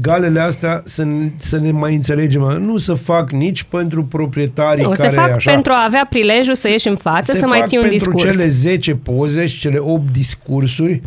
[0.01, 1.07] galele astea, să,
[1.37, 5.51] să ne mai înțelegem, nu se fac nici pentru proprietarii Nu, care se fac așa,
[5.51, 8.11] pentru a avea prilejul să ieși în față, se să mai fac ții un pentru
[8.11, 8.37] discurs.
[8.37, 11.03] cele 10 poze și cele 8 discursuri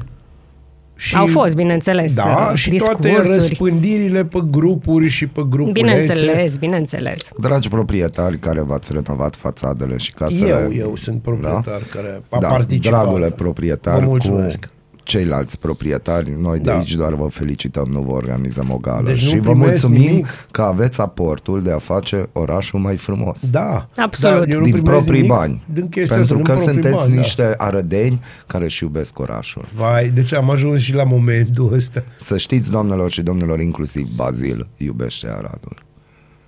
[1.00, 3.14] și, Au fost, bineînțeles, da, uh, și discursuri.
[3.14, 5.72] toate răspândirile pe grupuri și pe grupulețe.
[5.82, 7.20] Bineînțeles, bineînțeles.
[7.40, 10.50] Dragi proprietari care v-ați renovat fațadele și casele.
[10.50, 11.80] Eu, eu sunt proprietar Da?
[12.00, 13.02] care a da, participat.
[13.02, 14.70] dragule proprietar, Vă cu mulțumesc.
[15.10, 16.78] Ceilalți proprietari, noi de Da.
[16.78, 19.08] aici doar vă felicităm, nu vă organizăm o gală.
[19.10, 20.28] Deci nu și vă primesc mulțumim nimic.
[20.52, 23.50] că aveți aportul de a face orașul mai frumos.
[23.50, 23.88] Da.
[23.96, 24.38] Absolut.
[24.46, 25.64] Da, eu nu din primesc proprii nimic bani.
[25.74, 27.20] Din chestia Pentru asta, că din proprii sunteți bani, da.
[27.22, 29.66] niște arădeni care își iubesc orașul.
[29.76, 32.04] Vai, deci am ajuns și la momentul ăsta.
[32.20, 35.76] Să știți, doamnelor și domnilor, inclusiv Bazil iubește Aradul.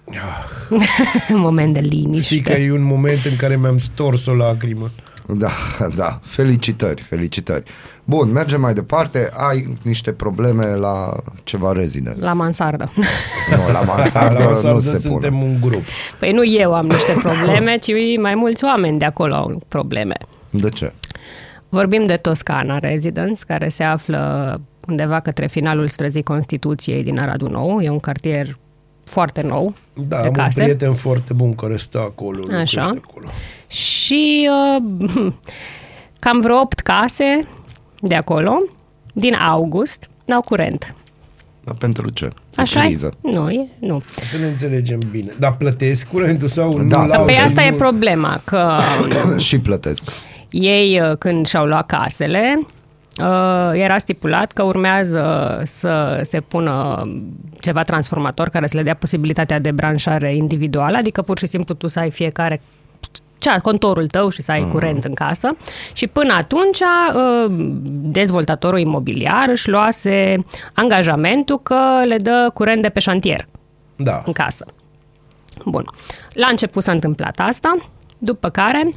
[1.29, 2.39] Moment de Știi liniște.
[2.41, 4.89] că e un moment în care mi-am stors o lacrimă.
[5.37, 5.49] Da,
[5.95, 7.63] da, felicitări, felicitări.
[8.03, 9.29] Bun, mergem mai departe.
[9.33, 12.19] Ai niște probleme la ceva rezidenți.
[12.19, 12.91] La mansardă.
[13.49, 15.43] Nu, la mansardă, la mansardă nu se suntem pune.
[15.43, 15.83] un grup.
[16.19, 20.15] Păi nu eu am niște probleme, ci mai mulți oameni de acolo au probleme.
[20.49, 20.93] De ce?
[21.69, 27.81] Vorbim de Toscana Residence, care se află undeva către finalul străzii Constituției din Aradul Nou.
[27.81, 28.57] E un cartier
[29.11, 30.59] foarte nou Da, de am case.
[30.59, 32.39] un prieten foarte bun care stă acolo.
[32.57, 32.81] Așa.
[32.81, 33.27] locuiește Acolo.
[33.67, 34.49] Și
[35.15, 35.33] uh,
[36.19, 37.47] cam vreo 8 case
[38.01, 38.57] de acolo,
[39.13, 40.95] din august, n-au curent.
[41.63, 42.25] Dar pentru ce?
[42.25, 43.13] E Așa criză.
[43.21, 44.01] Nu, e, nu.
[44.23, 45.31] Să ne înțelegem bine.
[45.39, 47.01] Dar plătesc curentul sau Da.
[47.05, 47.07] nu?
[47.13, 47.67] Păi Păi și asta nu...
[47.67, 48.77] e problema, că
[49.37, 50.03] și plătesc.
[50.49, 52.65] ei, uh, când și-au luat casele, uh,
[53.73, 57.07] era stipulat că urmează să se pună
[57.59, 61.87] ceva transformator care să le dea posibilitatea de branșare individuală, adică pur și simplu tu
[61.87, 62.61] să ai fiecare
[63.37, 65.57] cea, contorul tău și să ai curent în casă.
[65.93, 67.45] Și până atunci, uh,
[67.91, 73.47] dezvoltatorul imobiliar își luase angajamentul că le dă curent de pe șantier.
[73.95, 74.21] Da.
[74.25, 74.65] în casă.
[75.65, 75.85] Bun.
[76.33, 77.75] La început s-a întâmplat asta,
[78.17, 78.91] după care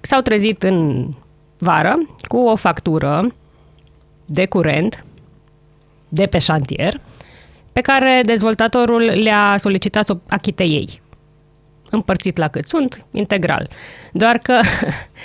[0.00, 1.06] s-au trezit în
[1.62, 3.34] vară cu o factură
[4.24, 5.04] de curent
[6.08, 7.00] de pe șantier
[7.72, 11.00] pe care dezvoltatorul le-a solicitat să o achite ei.
[11.90, 13.68] Împărțit la cât sunt, integral.
[14.12, 14.60] Doar că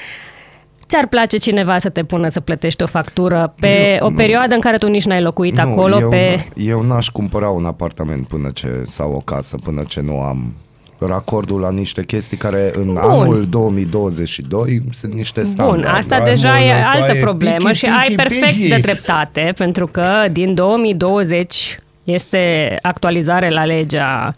[0.87, 4.15] ți-ar place cineva să te pună să plătești o factură pe Nu, o nu.
[4.15, 6.47] perioadă în care tu nici n-ai locuit acolo eu, pe...
[6.55, 10.53] eu n-aș cumpăra un apartament până ce sau o casă până ce nu am
[10.99, 12.97] racordul la niște chestii care în Bun.
[12.97, 15.81] anul 2022 sunt niște standarde.
[15.81, 18.67] Bun, asta Ai deja e monopol, altă e problemă pichi, și pichi, ai perfect pichi.
[18.67, 24.33] de dreptate, pentru că din 2020 este actualizare la legea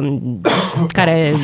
[0.00, 0.40] um,
[0.98, 1.34] care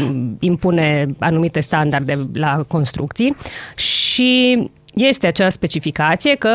[0.40, 3.36] impune anumite standarde la construcții
[3.74, 6.48] și este acea specificație că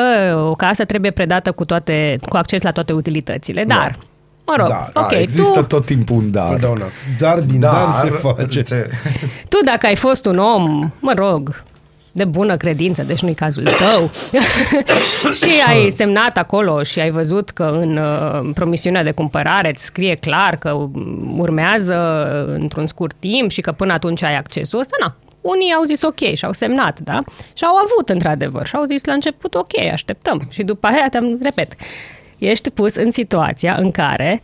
[0.49, 3.97] o casă trebuie predată cu, toate, cu acces la toate utilitățile, dar,
[4.47, 6.49] mă rog, Da, Da, ok, există tu, tot timpul un dar.
[6.49, 6.85] Totdeauna.
[7.19, 8.61] Dar din dar, se face.
[8.61, 8.89] Ce?
[9.49, 11.63] tu dacă ai fost un om, mă rog,
[12.17, 14.11] de bună credință, deci nu-i cazul tău,
[15.39, 20.15] și ai semnat acolo și ai văzut că în uh, promisiunea de cumpărare îți scrie
[20.15, 21.95] clar că um, urmează
[22.59, 26.33] într-un scurt timp și că până atunci ai accesul ăsta, na, unii au zis ok
[26.33, 27.19] și au semnat, da?
[27.53, 30.47] Și au avut într-adevăr și au zis la început ok, așteptăm.
[30.49, 31.73] Și după aia te-am, repet,
[32.37, 34.41] ești pus în situația în care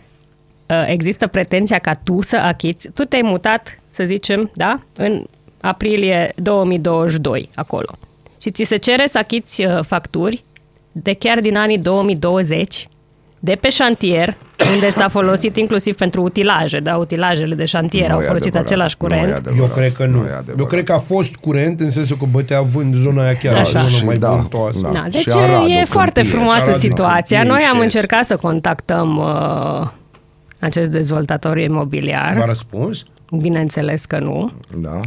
[0.68, 5.24] uh, există pretenția ca tu să achiți, tu te-ai mutat, să zicem, da, în
[5.62, 7.90] aprilie 2022 acolo.
[8.42, 10.44] Și ți se cere să achiți uh, facturi
[10.92, 12.88] de chiar din anii 2020
[13.40, 14.38] de pe șantier,
[14.74, 18.72] unde s-a folosit inclusiv pentru utilaje, da, utilajele de șantier Nu au e folosit adevărat.
[18.72, 19.36] același Nu e curent.
[19.36, 19.60] adevărat.
[19.70, 20.18] Eu cred că nu.
[20.18, 20.60] e adevărat.
[20.60, 23.80] Eu cred că a fost curent în sensul că bătea vânt zona aia chiar, Așa.
[23.80, 23.88] Așa.
[23.88, 24.80] Și zonă mai da, vântoasă.
[24.82, 24.90] da.
[24.90, 27.38] Da, deci Și Aradul, e foarte Câmpie, frumoasă Aradul, situația.
[27.38, 27.84] Câmpie, Noi am Șes.
[27.84, 29.88] încercat să contactăm uh,
[30.60, 32.34] acest dezvoltator imobiliar.
[32.38, 33.04] V-a răspuns?
[33.42, 34.52] Bineînțeles că nu.
[34.78, 34.98] Da.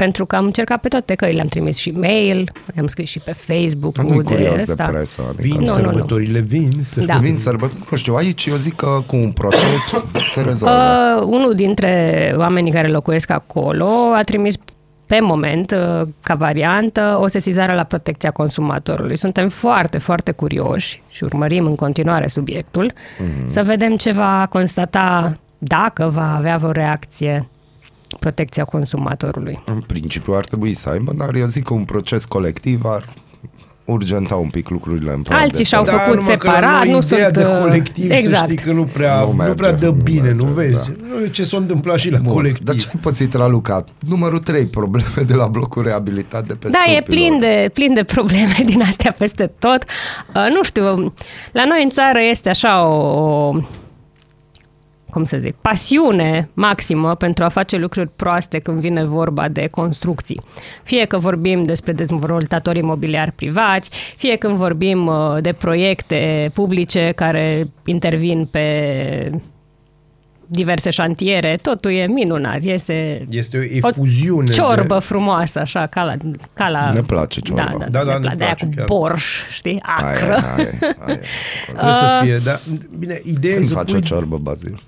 [0.00, 3.32] Pentru că am încercat pe toate căile, am trimis și mail, am scris și pe
[3.32, 4.84] Facebook Nu-i de curios de ăsta.
[4.84, 5.22] presă.
[5.28, 5.72] Adică Vin Nu, nu, nu.
[5.74, 7.16] sărbătorile, vin să Da.
[7.16, 10.74] Vin sărbători, nu știu, aici eu zic că cu un proces se rezolvă.
[11.20, 14.54] Uh, unul dintre oamenii care locuiesc acolo a trimis
[15.06, 19.16] pe moment, uh, ca variantă, o sesizare la protecția consumatorului.
[19.16, 23.48] Suntem foarte, foarte curioși și urmărim în continuare subiectul Mhm.
[23.48, 27.48] să vedem ce va constata dacă va avea vreo reacție
[28.20, 29.62] protecția consumatorului.
[29.66, 33.04] În principiu ar trebui să aibă, dar eu zic că un proces colectiv ar
[33.84, 35.98] urgenta un pic lucrurile în plan Alții de și-au stat.
[36.04, 38.36] făcut numai că la separat, noi nu ideea sunt, de uh, colectiv, exact.
[38.46, 40.90] să știi că nu prea, Nu nu, merge, prea dă nu bine, merge, nu vezi?
[40.90, 41.04] da.
[41.20, 42.64] Nu, Ce s-a întâmplat și la Bun, colectiv.
[42.66, 43.84] Dar ce ai pățit, Raluca?
[44.06, 47.18] Numărul 3, probleme de la blocul reabilitat de pe Da, e Scurpilor.
[47.28, 49.84] plin de, plin de probleme din astea peste tot.
[50.34, 51.12] Uh, nu știu,
[51.52, 52.94] la noi în țară este așa o,
[53.48, 53.52] o
[55.10, 60.40] cum să zic, pasiune maximă pentru a face lucruri proaste când vine vorba de construcții.
[60.82, 67.66] Fie că vorbim despre dezvoltatori imobiliari privați, fie când vorbim uh, de proiecte publice care
[67.84, 69.30] intervin pe
[70.52, 74.46] diverse șantiere, totul e minunat, iese Este o efuziune.
[74.50, 75.00] o ciorbă De...
[75.00, 76.14] frumoasă, așa, ca la...
[76.52, 77.62] Ca la Ne place ciorba.
[77.62, 78.84] Da, da, Da, da, ne ne place, de-aia place cu chiar.
[78.86, 80.32] borș, știi, Aia, acră.
[80.34, 81.18] aia, aia, aia.
[81.66, 82.60] Trebuie să fie, dar
[82.98, 83.96] bine, ideea e Când să faci pui...
[83.96, 84.82] o ciorbă, Bazil?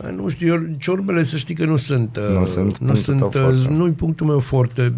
[0.00, 2.96] Bă, Nu știu, eu, ciorbele să știi că nu sunt, uh, Nu sunt nu punctul
[2.96, 3.72] sunt tău uh, forte.
[3.74, 4.92] nu-i punctul meu foarte,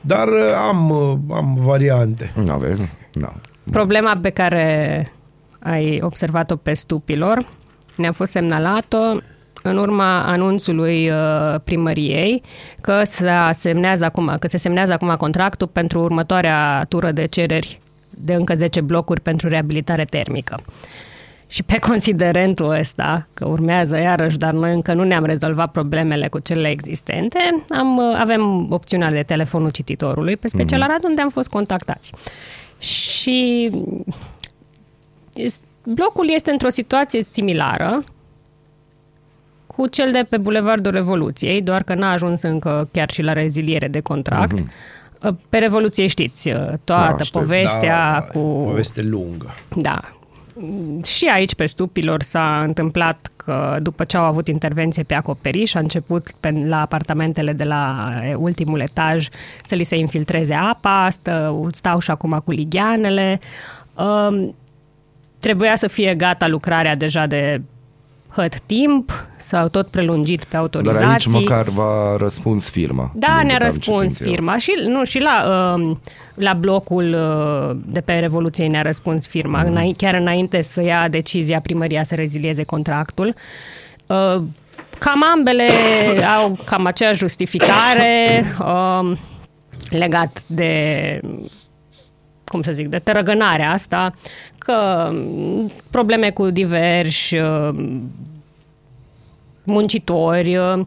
[0.00, 2.32] dar uh, am, uh, am variante.
[2.44, 2.82] Nu aveți?
[3.12, 3.32] Nu.
[3.70, 5.12] Problema pe care
[5.58, 7.46] ai observat-o pe stupilor
[7.96, 9.22] ne-a fost semnalată
[9.62, 12.42] în urma anunțului uh, primăriei
[12.80, 17.80] că se semnează acum, că se semnează acum contractul pentru următoarea tură de cereri
[18.10, 20.58] de încă 10 blocuri pentru reabilitare termică.
[21.50, 26.38] Și pe considerentul ăsta, că urmează iarăși, dar noi încă nu ne-am rezolvat problemele cu
[26.38, 31.48] cele existente, am, uh, avem opțiunea de telefonul cititorului pe special Arad, unde am fost
[31.48, 32.12] contactați.
[32.78, 33.70] Și
[35.34, 38.04] es- blocul este într-o situație similară
[39.66, 43.88] cu cel de pe Bulevardul Revoluției, doar că n-a ajuns încă chiar și la reziliere
[43.88, 44.58] de contract.
[45.48, 46.48] Pe Revoluție știți,
[46.84, 47.40] toată Da, știu.
[47.40, 48.38] povestea da, cu...
[48.64, 49.54] Poveste lungă.
[49.76, 50.00] Da.
[51.04, 55.78] Și aici, pe stupilor, s-a întâmplat că după ce au avut intervenție pe acoperiș, a
[55.78, 59.28] început pe, la apartamentele de la e, ultimul etaj
[59.64, 63.40] să li se infiltreze apa, stă, stau și acum cu ligheanele.
[63.94, 64.54] Um,
[65.38, 67.62] trebuia să fie gata lucrarea deja de
[68.28, 71.06] hăt timp, s-au tot prelungit pe Dar autorizații.
[71.08, 73.10] aici măcar v-a răspuns firma.
[73.14, 74.32] Da, din ne-a cât am răspuns citit eu.
[74.32, 75.44] firma și, nu, și la,
[75.76, 75.96] uh,
[76.34, 79.72] la blocul uh, de pe Revoluție ne-a răspuns firma, Mhm.
[79.84, 79.92] mm.
[79.96, 83.34] chiar înainte să ia decizia primăria să rezilieze contractul.
[84.06, 84.42] Uh,
[84.98, 85.68] Cam ambele
[86.38, 89.16] au cam aceeași justificare um,
[89.90, 91.20] legat de
[92.44, 94.12] cum să zic, de tărăgânarea asta,
[94.58, 98.10] că um, probleme cu diversi um,
[99.68, 100.80] muncitori, uh,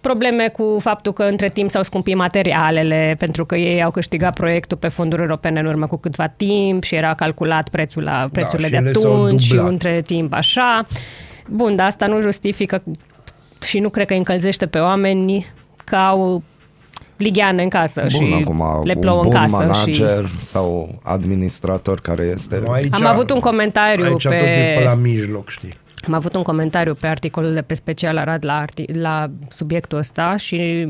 [0.00, 4.76] probleme cu faptul că între timp s-au scumpit materialele, pentru că ei au câștigat proiectul
[4.76, 8.76] pe fonduri europene în urmă cu câtva timp și era calculat prețul la prețurile Da,
[8.76, 9.68] și de ele s-au atunci și dublat.
[9.68, 10.86] între timp așa.
[11.48, 12.82] Bun, dar asta nu justifică
[13.62, 15.46] și nu cred că îi încălzește pe oameni
[15.84, 16.42] că au
[17.16, 19.62] ligheane în casă Bun, și acum le un plouă în bun casă.
[19.90, 20.00] Și...
[20.02, 22.60] manager sau administrator care este...
[22.64, 25.80] Nu, aici, Am avut un comentariu aici pe- tot e pe la mijloc, știi?
[26.06, 30.36] Am avut un comentariu pe articolul de pe Special Arad la, arti- la subiectul ăsta
[30.36, 30.86] și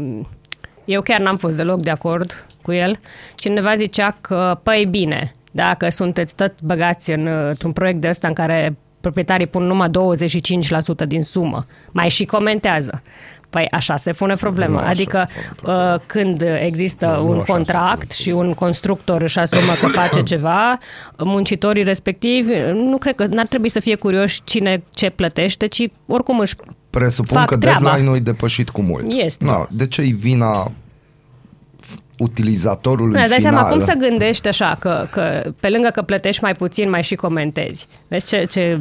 [0.84, 3.00] eu chiar n-am fost deloc de acord cu el.
[3.34, 8.34] Cineva zicea că, păi bine, dacă sunteți tot băgați în, într-un proiect de ăsta în
[8.34, 9.90] care proprietarii pun numai
[11.04, 13.02] 25% din sumă, mai și comentează.
[13.52, 14.72] Păi așa se pune problema.
[14.72, 18.30] Nu așa adică se pune uh, când există Nu, nu un așa se contract și
[18.30, 20.78] un constructor își asumă că face ceva,
[21.18, 26.38] muncitorii respectivi nu cred că n-ar trebui să fie curioși cine ce plătește, ci oricum
[26.38, 26.54] își
[26.90, 27.80] Presupun fac că treaba.
[27.80, 29.04] deadline-ul e depășit cu mult.
[29.12, 29.44] Este.
[29.44, 30.70] No, de ce e vina
[32.18, 33.52] utilizatorului Da, dai final?
[33.52, 37.14] seama cum să gândești așa, că, că pe lângă că plătești mai puțin, mai și
[37.14, 37.88] comentezi.
[38.08, 38.80] Vezi ce, ce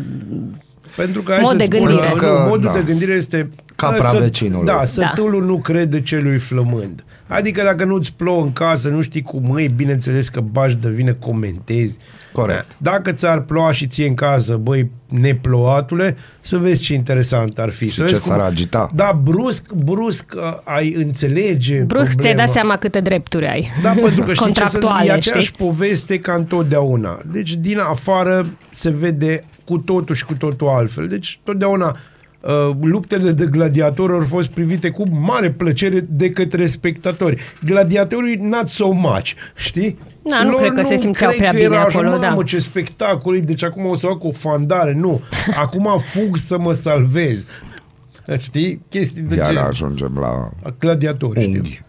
[0.95, 2.09] Pentru că hai Mod de să-ți spun, gândire.
[2.13, 2.71] nu, Că, modul da.
[2.73, 4.65] de gândire este Capra să- vecinului.
[4.65, 4.85] Da, Da.
[4.85, 7.03] sătulul nu crede celui flămând.
[7.27, 11.11] Adică dacă nu-ți plouă în casă, nu știi cum e, bineînțeles că bași de vine
[11.19, 11.97] comentezi.
[12.33, 12.65] Corect.
[12.77, 12.91] Da.
[12.91, 17.89] Dacă ți-ar ploua și ție în casă, băi, neploatule, să vezi ce interesant ar fi.
[17.93, 18.89] să ce vezi s-ar agita.
[18.95, 22.43] Da, brusc, brusc uh, ai înțelege brusc ți-ai problema.
[22.43, 23.71] dat seama câte drepturi ai.
[23.81, 25.65] Da, pentru că știi ce să e Contractuale, aceeași știi?
[25.65, 27.19] poveste ca întotdeauna.
[27.31, 31.07] Deci din afară se vede cu totul și cu totul altfel.
[31.07, 31.95] Deci totdeauna
[32.41, 37.41] uh, luptele de gladiatori au fost privite cu mare plăcere de către spectatori.
[37.63, 39.97] Gladiatorii not so much, știi?
[40.21, 42.43] Da, nu cred că se simțeau cred prea că bine era așa, acolo, Mamă, da.
[42.43, 44.93] ce spectacol e, deci acum o să fac o fandare.
[44.93, 45.21] Nu,
[45.63, 47.45] acum fug să mă salvez.
[48.37, 48.81] Știi?
[48.89, 49.57] Chestii de Iar gen.
[49.63, 51.55] ajungem la Gladiatori, știi?
[51.55, 51.81] unghi.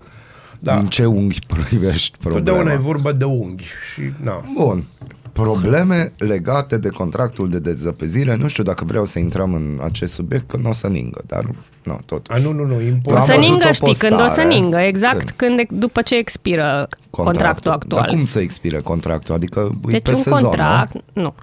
[0.60, 0.76] Da.
[0.76, 2.44] Din ce unghi privești problema?
[2.44, 3.64] Totdeauna e vorba de unghi.
[3.92, 4.44] Și, na.
[4.54, 4.84] Bun.
[5.32, 8.36] Probleme legate de contractul de dezăpezire.
[8.36, 11.44] Nu știu dacă vreau să intrăm în acest subiect, că nu o să ningă, dar
[11.82, 12.38] nu, totuși.
[12.38, 13.24] A, nu, nu, nu, O important.
[13.24, 14.48] să Am văzut ningă, o știi, când o să postare.
[14.48, 15.56] ningă, exact Când?
[15.56, 18.02] când, după ce expiră contractul actual.
[18.02, 19.34] Dar cum să expire contractul?
[19.34, 21.22] Adică e Deci pe un sezon, contract, nu?
[21.22, 21.34] nu.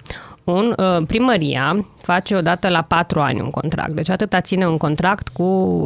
[0.44, 3.92] Un, uh, primăria face odată la patru ani un contract.
[3.92, 5.42] Deci atâta ține un contract cu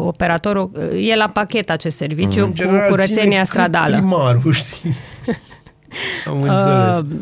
[0.07, 0.71] operatorul.
[0.75, 3.97] uh, E la pachet acest serviciu În cu general, ține curățenia cât stradală.
[3.97, 4.95] Primarul, știi?
[6.29, 7.19] Am înțeles.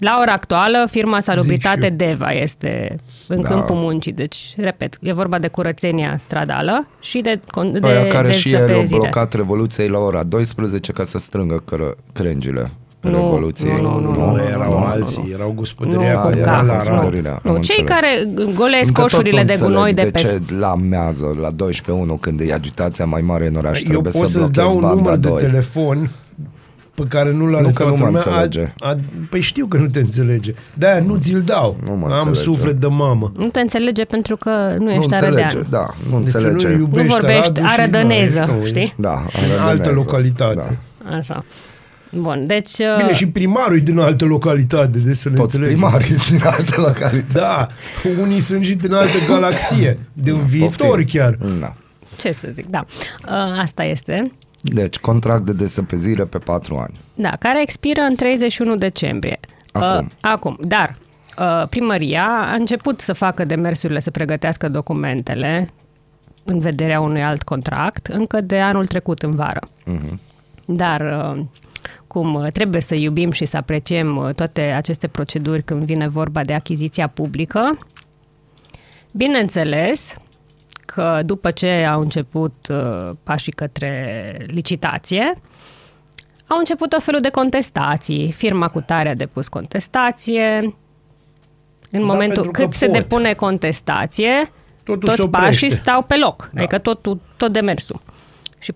[0.00, 3.48] Uh, la ora actuală, firma Salubritate Zic și Deva este în Da.
[3.48, 4.12] câmpul muncii.
[4.12, 8.60] Deci, repet, e vorba de curățenia stradală și de, con- de Aia care și ieri
[8.60, 8.98] au dezăpezire.
[8.98, 13.72] blocat Revoluției la ora 12 ca să strângă cără, crengile pe Nu, Revoluției.
[13.80, 16.56] nu, nu, nu, nu, erau nu, nu, alții, erau gospodăria Nu, cu cum era ca.
[16.56, 16.86] la Era Arad.
[16.94, 18.00] gospodăria, am Nu, cei înțeles.
[18.00, 21.36] care golesc Încă tot coșurile nu de gunoi de înțeleg pe de ce la mează
[21.40, 24.54] la 12.1 când e agitația mai mare în oraș Eu trebuie pot să să-ți blochezi
[24.54, 25.40] dau un banda număr de 2.
[25.42, 26.10] telefon
[26.96, 28.22] pe care nu l-are Nu că toată nu mă lumea.
[28.26, 28.72] înțelege.
[28.78, 28.96] A, a,
[29.30, 30.54] păi știu că nu te înțelege.
[30.74, 31.76] De-aia nu ți-l dau.
[31.84, 32.40] Nu mă Am înțelege.
[32.40, 33.32] suflet de mamă.
[33.36, 35.66] Nu te înțelege pentru că nu Nu ești înțelege, arădean.
[35.70, 36.66] da, nu Deci înțelege.
[36.68, 38.94] nu Nu iubești vorbești Aradul și arădăneză, nu, nu, știi?
[38.96, 39.62] Da, În arădăneză.
[39.62, 40.78] altă localitate.
[41.04, 41.16] Da.
[41.16, 41.44] Așa.
[42.12, 42.76] Bun, deci...
[42.76, 45.78] Bine, uh, și primarul e din altă localitate, de să ne Toți înțelegem.
[45.88, 47.24] primarii sunt din altă localitate.
[47.32, 47.66] Da,
[48.22, 51.06] unii sunt și din altă galaxie, de un viitor Poftim.
[51.20, 51.38] chiar.
[51.60, 51.74] Da.
[52.16, 52.84] Ce să zic, da.
[53.28, 54.32] Uh, Asta este.
[54.62, 57.00] Deci, contract de desăpezire pe 4 ani.
[57.14, 59.40] Da, care expiră în 31 decembrie.
[59.72, 60.04] Acum.
[60.04, 60.96] Uh, acum, dar
[61.38, 65.70] uh, primăria a început să facă demersurile să pregătească documentele
[66.44, 69.68] în vederea unui alt contract încă de anul trecut în vară.
[69.84, 70.20] Mhm.
[70.66, 71.44] Dar uh,
[72.06, 76.44] cum uh, trebuie să iubim și să apreciem uh, toate aceste proceduri când vine vorba
[76.44, 77.78] de achiziția publică,
[79.10, 80.16] bineînțeles
[80.86, 85.32] că după ce au început uh, pașii către licitație,
[86.46, 88.32] au început o felul de contestații.
[88.32, 90.74] Firma cu tare a depus contestație.
[91.90, 92.94] În Da, momentul pentru că cât se pot.
[92.94, 94.50] depune contestație,
[94.84, 95.48] Totul se toți oprește.
[95.48, 96.48] pașii stau pe loc.
[96.52, 96.60] Da.
[96.60, 97.00] Adică tot,
[97.36, 98.00] tot demersul.
[98.58, 98.72] Și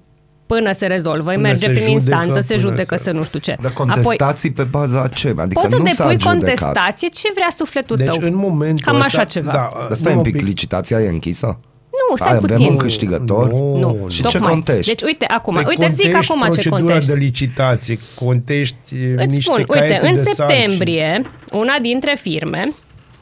[0.47, 3.23] până se rezolvă, Până merge se prin judecă, instanță, se până judecă, se- să nu
[3.23, 3.57] știu ce.
[3.63, 5.29] Dar contestații pe baza a ce?
[5.37, 6.59] Adică Poți să nu s-a depui adjudecat.
[6.59, 8.29] contestație ce vrea sufletul Deci tău.
[8.29, 9.53] în momentul Cam ăsta, așa ceva.
[9.53, 11.59] Da, Dar stai nu, un pic, licitația e închisă?
[11.91, 12.55] Nu, stai Ai, puțin.
[12.55, 13.53] avem un câștigător?
[13.53, 14.43] Nu, Și tocmai.
[14.43, 14.95] ce contești?
[14.95, 17.09] Deci uite, acum, Păi uite, zic contești acum ce procedura contești.
[17.11, 21.23] de licitație, contești Îți niște spun, uite, caiete în de septembrie,
[21.53, 22.73] una dintre firme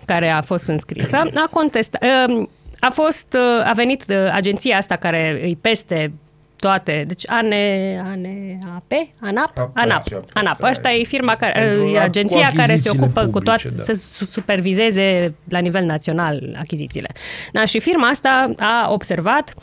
[0.04, 2.48] care a fost înscrisă a contestat, uh,
[2.80, 6.12] a fost, uh, a venit uh, agenția asta care îi peste
[6.58, 10.58] toate, deci ANE, ANAP, ANAP, Ap- ANAP, așa, ANAP.
[10.58, 10.68] da.
[10.68, 13.50] Asta e firma care, Pentru e la- agenția cu care se achizițiile ocupă cu publice,
[13.68, 13.82] toate, da.
[13.82, 17.08] să su- supervizeze la nivel național achizițiile.
[17.52, 19.54] Da, și firma asta a observat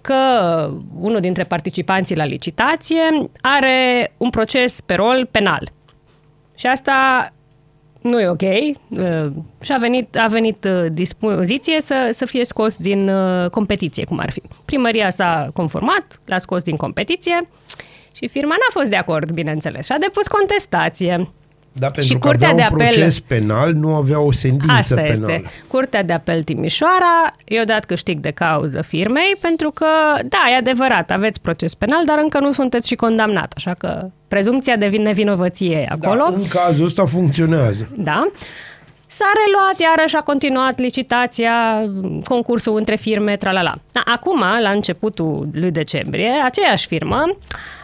[0.00, 0.14] că
[1.00, 3.00] unul dintre participanții la licitație
[3.40, 5.70] are un proces pe rol penal.
[6.56, 7.30] Și asta
[8.00, 9.30] nu e ok uh,
[9.62, 14.18] și a venit, a venit uh, dispoziție să, să fie scos din uh, competiție, cum
[14.18, 14.42] ar fi.
[14.64, 17.38] Primăria s-a conformat, l-a scos din competiție
[18.14, 21.28] și firma n-a fost de acord, bineînțeles, și a depus contestație.
[21.72, 24.74] Da, pentru Și că Curtea avea de un Apel- proces penal, nu avea o sentință
[24.74, 25.32] Asta penală.
[25.32, 25.42] este.
[25.68, 29.86] Curtea de apel Timișoara i-a dat câștig de cauză firmei pentru că,
[30.24, 34.76] da, e adevărat, aveți proces penal, dar încă nu sunteți și condamnat, așa că prezumția
[34.76, 36.24] de nevinovăție e acolo.
[36.30, 37.88] Da, în cazul ăsta funcționează.
[37.96, 38.26] Da.
[39.06, 41.52] S-a reluat, iarăși a continuat licitația,
[42.24, 43.74] concursul între firme, tralala.
[43.92, 47.16] Da, acum, la începutul lui decembrie, aceeași firmă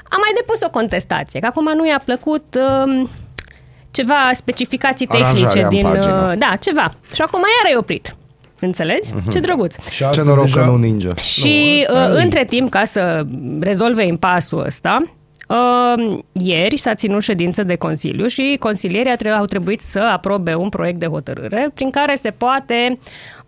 [0.08, 3.08] a mai depus o contestație, că acum nu i-a plăcut um,
[3.90, 5.82] ceva specificații tehnice Aranjarea în din...
[5.82, 6.28] pagină.
[6.32, 6.90] uh, Da, ceva.
[7.14, 8.16] Și acum iar e oprit.
[8.60, 9.10] Înțelegi?
[9.14, 9.30] Mhm.
[9.30, 9.88] Ce drăguț.
[9.90, 10.60] Și Ce asta noroc deja...
[10.60, 11.08] că nu ninge.
[11.16, 12.22] Și asta uh, e.
[12.22, 13.26] între timp, ca să
[13.60, 15.08] rezolve impasul ăsta, uh,
[16.32, 20.68] ieri s-a ținut ședință de Consiliu și consilierii a tre- au trebuit să aprobe un
[20.68, 22.98] proiect de hotărâre prin care se poate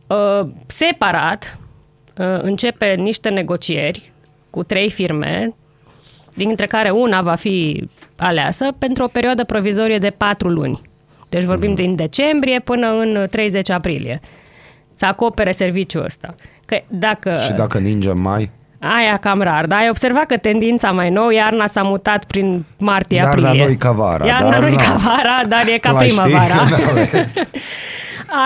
[0.06, 1.58] uh, separat
[2.18, 4.12] uh, începe niște negocieri
[4.50, 5.54] cu trei firme,
[6.34, 10.80] dintre care una va fi aleasă pentru o perioadă provizorie de patru luni.
[11.28, 14.20] Deci vorbim din decembrie până în 30 aprilie.
[14.94, 16.34] Să acopere serviciul ăsta.
[16.64, 17.37] Că dacă...
[17.44, 18.50] Și dacă ninge mai?
[18.80, 23.48] Aia cam rar, dar ai observat că tendința mai nou, iarna s-a mutat prin martie-aprilie.
[23.48, 24.82] Iarna nu-i ca vara, Iarna dar nu-i na.
[24.82, 26.20] ca vara, dar e ca Nu mai știi?
[26.22, 26.54] primăvara.
[26.70, 27.32] Da, vezi.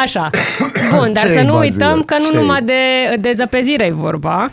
[0.03, 0.31] Așa.
[0.97, 1.71] Bun, dar Ce-i, să nu Bazil?
[1.73, 2.35] uităm că nu Ce-i?
[2.37, 2.73] numai de,
[3.21, 4.53] de zăpezire e vorba,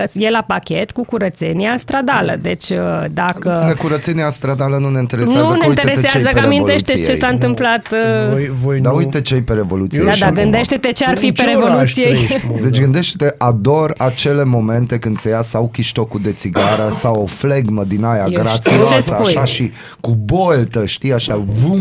[0.00, 2.36] că e la pachet cu curățenia stradală.
[2.42, 3.74] Deci uh, Ne dacă...
[3.78, 5.38] curățenia stradală nu ne interesează.
[5.38, 7.16] Nu că ne uite-te interesează ce-i că pe amintește ce Revoluției.
[7.18, 7.86] s-a întâmplat.
[7.92, 8.98] uh, Voi, voi Dar nu...
[8.98, 9.98] uite ce-i pe Revoluție.
[9.98, 10.42] Eu Da, și dar acum.
[10.42, 12.02] gândește-te ce ar Tu fi în pe ce oraș Revoluție.
[12.04, 12.58] trăiești, mă?
[12.62, 17.84] Deci gândește-te, ador acele momente când se ia sau chiștocul de țigară sau o flegmă
[17.84, 19.34] din aia Eu știu grațioasă, ce spui.
[19.34, 21.80] așa și cu boltă, știi, așa, vum,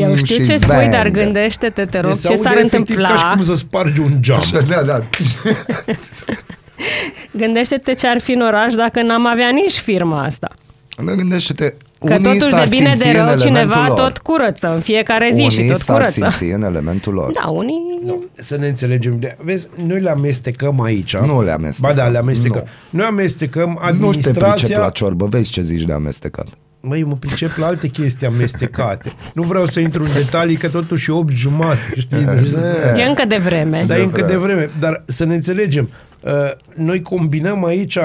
[0.00, 0.90] Eu știu și ce spui, zbang.
[0.92, 3.08] dar gândește-te, te rog, Deci se ce aude s-ar efectiv întâmpla.
[3.08, 4.38] ca și cum să spargi un geam.
[4.38, 5.00] Așa, da, da.
[7.30, 10.48] Gândește-te ce ar fi în oraș dacă n-am avea nici firma asta.
[11.04, 13.96] Nu, Gândește-te, Că unii totuși de s-ar bine simți de în rău elementul cineva lor.
[13.98, 16.20] tot curăță în fiecare zi unii și tot s-ar curăță.
[16.20, 17.30] simți în elementul lor.
[17.42, 17.80] Da, unii...
[18.04, 19.18] Nu, să ne înțelegem.
[19.18, 21.16] De- Vezi, noi le amestecăm aici.
[21.16, 21.94] Nu le amestecăm.
[21.94, 22.62] Ba da, le amestecăm.
[22.90, 22.98] Nu.
[22.98, 24.52] Noi amestecăm Nu te administrația...
[24.54, 26.46] pricep la ciorbă, vezi ce zici de amestecat.
[26.80, 29.12] Măi, eu mă pricep la alte chestii amestecate.
[29.34, 32.18] Nu vreau să intru în detalii, că totuși e 8 jumate, știi?
[32.24, 32.52] Deci,
[33.00, 33.84] E încă de vreme.
[33.86, 34.32] Dar e încă vreme.
[34.32, 34.70] de vreme.
[34.80, 35.88] Dar să ne înțelegem.
[36.24, 37.98] Uh, Noi combinăm aici,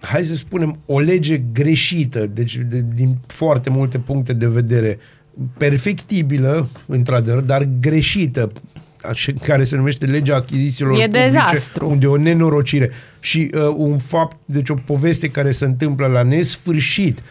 [0.00, 4.98] hai să spunem, o lege greșită, deci de, din foarte multe puncte de vedere,
[5.56, 8.48] perfectibilă, într-adevăr, dar greșită,
[9.02, 11.88] așa, care se numește legea achizițiilor E publice, dezastru.
[11.88, 12.90] unde e o nenorocire.
[13.20, 17.24] Și uh, un fapt, deci o poveste care se întâmplă la nesfârșit, uh,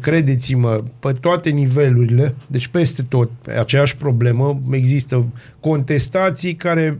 [0.00, 5.26] credeți-mă, pe toate nivelurile, deci peste tot, aceeași problemă, există
[5.60, 6.98] contestații care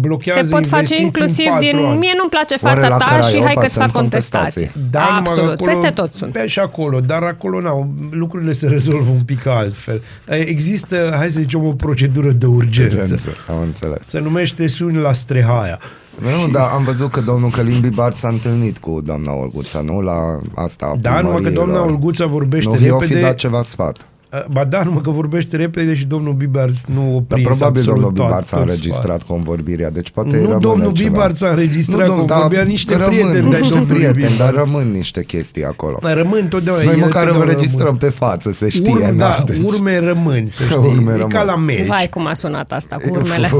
[0.00, 1.86] blochează Se pot face investiții inclusiv în patru din...
[1.86, 1.98] Ani.
[1.98, 4.60] Mie nu-mi place Oare fața la ta și Craiova hai că-ți sunt fac contestații.
[4.60, 4.90] contestații?
[4.90, 5.52] Da, numai că Absolut.
[5.52, 6.32] acolo, Peste tot sunt.
[6.32, 10.02] Pe și acolo, dar acolo nu, lucrurile se rezolvă un pic altfel.
[10.26, 12.96] Există, hai să zicem, o procedură de urgență.
[13.00, 14.08] Urgență, am înțeles.
[14.08, 15.78] Se numește suni la strehaia.
[16.18, 20.00] Nu, dar am văzut că domnul Călim Bibar s-a întâlnit cu doamna Olguța, nu?
[20.00, 21.66] La asta a Da, numai că primăriilor.
[21.66, 23.26] doamna Olguța vorbește Nu vi-o fi repede.
[23.26, 24.06] dat ceva sfat.
[24.50, 28.12] Ba da, numai că vorbește repede și domnul Bibars nu Dar oprise probabil absolut domnul
[28.12, 31.08] Bibarț tot- ți-a tot înregistrat convorbirea, deci poate Nu, rămâne domnul ceva.
[31.10, 34.50] Bibarț ți-a înregistrat Nu, domn, convorbia dar niște rămân prieteni de-ai niște domnului prieteni, dar
[34.50, 34.64] Bibar.
[34.66, 35.98] rămân niște chestii acolo.
[36.02, 36.82] Dar rămân totdeauna.
[36.82, 37.98] Noi el măcar îl totdeauna înregistrăm rămân.
[38.00, 38.92] pe față, se știe.
[38.92, 40.76] Urme, na, da, deci- urme rămân, să știi.
[40.76, 41.46] Urme e ca rămân.
[41.46, 41.86] la merici.
[41.86, 43.50] Vai, cum a sunat asta cu urmele.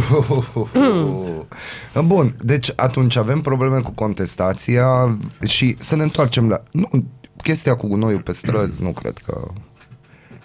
[2.05, 6.63] Bun, deci atunci avem probleme cu contestația și să ne întoarcem la...
[6.71, 6.89] Nu,
[7.43, 9.41] chestia cu gunoiul pe străzi, nu cred că...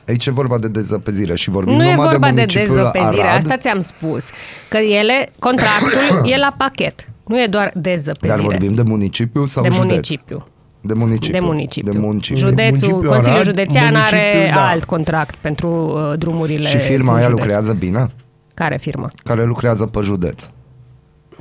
[0.08, 3.22] Aici e vorba de dezăpezire și vorbim Nu e numai vorba de de municipiul dezăpezire,
[3.22, 4.30] Arad, asta ți-am spus.
[4.70, 7.10] Că ele, contractul e la pachet.
[7.28, 8.40] Nu e doar dezăpezire.
[8.40, 9.90] dar vorbim de municipiu sau de județ?
[9.92, 10.46] municipiu.
[10.82, 11.40] De municipiu.
[11.40, 11.92] De municipiu.
[11.92, 12.38] De municipiu.
[12.48, 14.68] Județul, Municipiul Consiliul Arad, Județean are municipiul, da.
[14.70, 17.40] alt contract pentru uh, drumurile Și firma din aia județ.
[17.40, 18.08] lucrează bine?
[18.54, 19.08] Care firmă?
[19.24, 20.50] Care lucrează pe județ.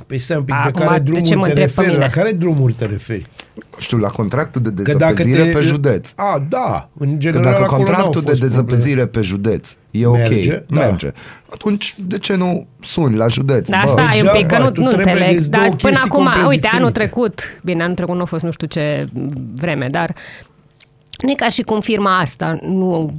[0.07, 1.87] Păi stai un pic, de Acum, care de ce drumuri mă te întreb pe referi?
[1.87, 2.07] La mine?
[2.21, 3.25] care drumuri te referi?
[3.55, 5.51] Nu știu, la contractul de Că dacă dezăpezire te...
[5.57, 6.11] pe județ.
[6.15, 6.89] A, da.
[6.97, 10.65] În Că general, dacă acolo contractul n-au de fost dezăpezire pe județ e Merge, ok,
[10.67, 10.79] da.
[10.79, 11.11] merge,
[11.49, 13.69] atunci de ce nu suni la județ?
[13.69, 15.39] Da, Bă, stai un degeaba, pic, că nu, tu nu trebuie înțeleg.
[15.41, 17.09] de două Dar până chestii acum, complet uite, anul diferite.
[17.11, 19.07] trecut, bine, anul trecut nu a fost nu știu ce
[19.55, 20.15] vreme, dar
[21.23, 23.13] nu e ca și cum firma asta nu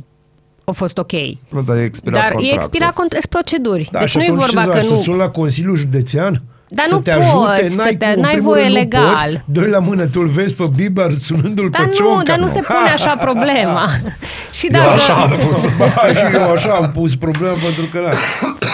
[0.64, 1.12] a fost ok.
[1.52, 2.58] Bă, dar e expirat Dar e contractul.
[2.58, 3.88] expirat cont- proceduri.
[3.92, 4.88] Da, deci și nu e atunci vorba ce că faci?
[4.90, 4.96] nu...
[4.96, 6.42] Să suni la Consiliul Județean?
[6.68, 8.74] Dar să nu te poți, ajute, să n-ai, te- cum, în n-ai primul voie rând
[8.74, 9.04] nu legal.
[9.22, 12.22] Poți, doi la mână, tu îl vezi pe Bieber sunându-l Dar pe nu, Cionca.
[12.24, 13.86] dar nu se pune așa problema.
[14.58, 14.88] și Eu dacă...
[14.90, 15.64] așa am pus.
[15.78, 18.10] Ba, și eu așa am pus problema pentru că da.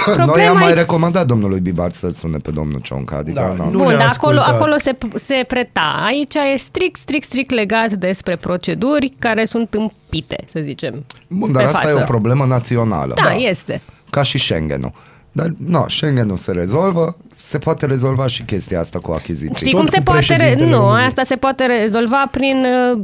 [0.06, 3.16] Noi Problema am mai e- recomandat domnului Bibar să-l sune pe domnul Cionca.
[3.16, 3.70] Adică, Da, na.
[3.70, 4.60] nu Bun, ne-a dar acolo, ascultat.
[4.60, 6.02] acolo se, se preta.
[6.06, 11.04] Aici e strict, strict, strict legat despre proceduri care sunt împite, să zicem.
[11.28, 11.98] Bun, dar pe asta față.
[11.98, 13.14] e o problemă națională.
[13.24, 13.80] Da, este.
[14.10, 14.92] Ca și Schengen-ul.
[15.32, 19.54] Dar, nu, Schengen-ul se rezolvă, se poate rezolva și chestia asta cu achiziții.
[19.56, 20.20] Știi Tot cum se cu poate...
[20.20, 21.06] Re- președintele nu, României.
[21.06, 22.64] asta se poate rezolva prin
[22.94, 23.02] uh,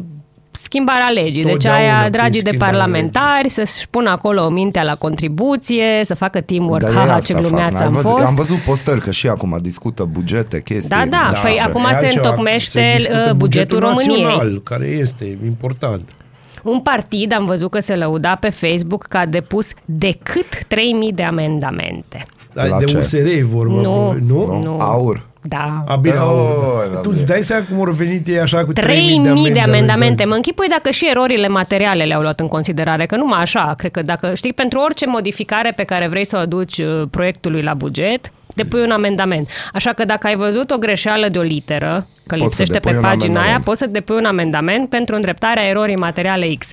[0.51, 1.43] schimbarea legii.
[1.43, 6.15] Deci Totdeauna aia, prin dragii de schimbarea parlamentari, să-și pună acolo mintea la contribuție, să
[6.15, 6.81] facă teamwork.
[6.83, 7.43] Dar ei Haha, asta ce fac.
[7.43, 8.25] glumeață am am văzut, fost.
[8.27, 10.89] Am văzut postări că și acum discută bugete, chestii.
[10.89, 11.61] Da, da, nu păi știu ce.
[11.61, 14.23] acum E se altceva, întocmește, discută uh, bugetul României.
[14.23, 16.09] național, care este important.
[16.63, 21.23] Un partid, am văzut că se lăuda pe Facebook că a depus decât 3000 de
[21.23, 22.25] amendamente.
[22.59, 22.97] Dar La de ce?
[22.97, 23.81] USR e vorba.
[23.81, 24.47] Nu, nu?
[24.47, 24.61] Nu?
[24.63, 24.79] Nu.
[24.81, 25.27] Aur.
[25.43, 25.85] Da.
[25.87, 26.91] A, bine, Oh, au.
[26.93, 27.15] la tu bine.
[27.21, 30.25] îți dai seama cum au venit ei așa cu 3000 3000 de amendamente.
[30.25, 34.03] Mă închipui dacă și erorile materiale le-au luat în considerare, că numai așa, cred că
[34.03, 38.33] dacă, știi, pentru orice modificare pe care vrei să o aduci uh, proiectului la buget,
[38.55, 39.49] depui un amendament.
[39.73, 42.91] Așa că dacă ai văzut o greșeală de o literă, că Poți să lipsește depui
[42.91, 43.65] pe un pagina aia, amendament.
[43.65, 46.73] poți să depui un amendament pentru îndreptarea erorii materiale X.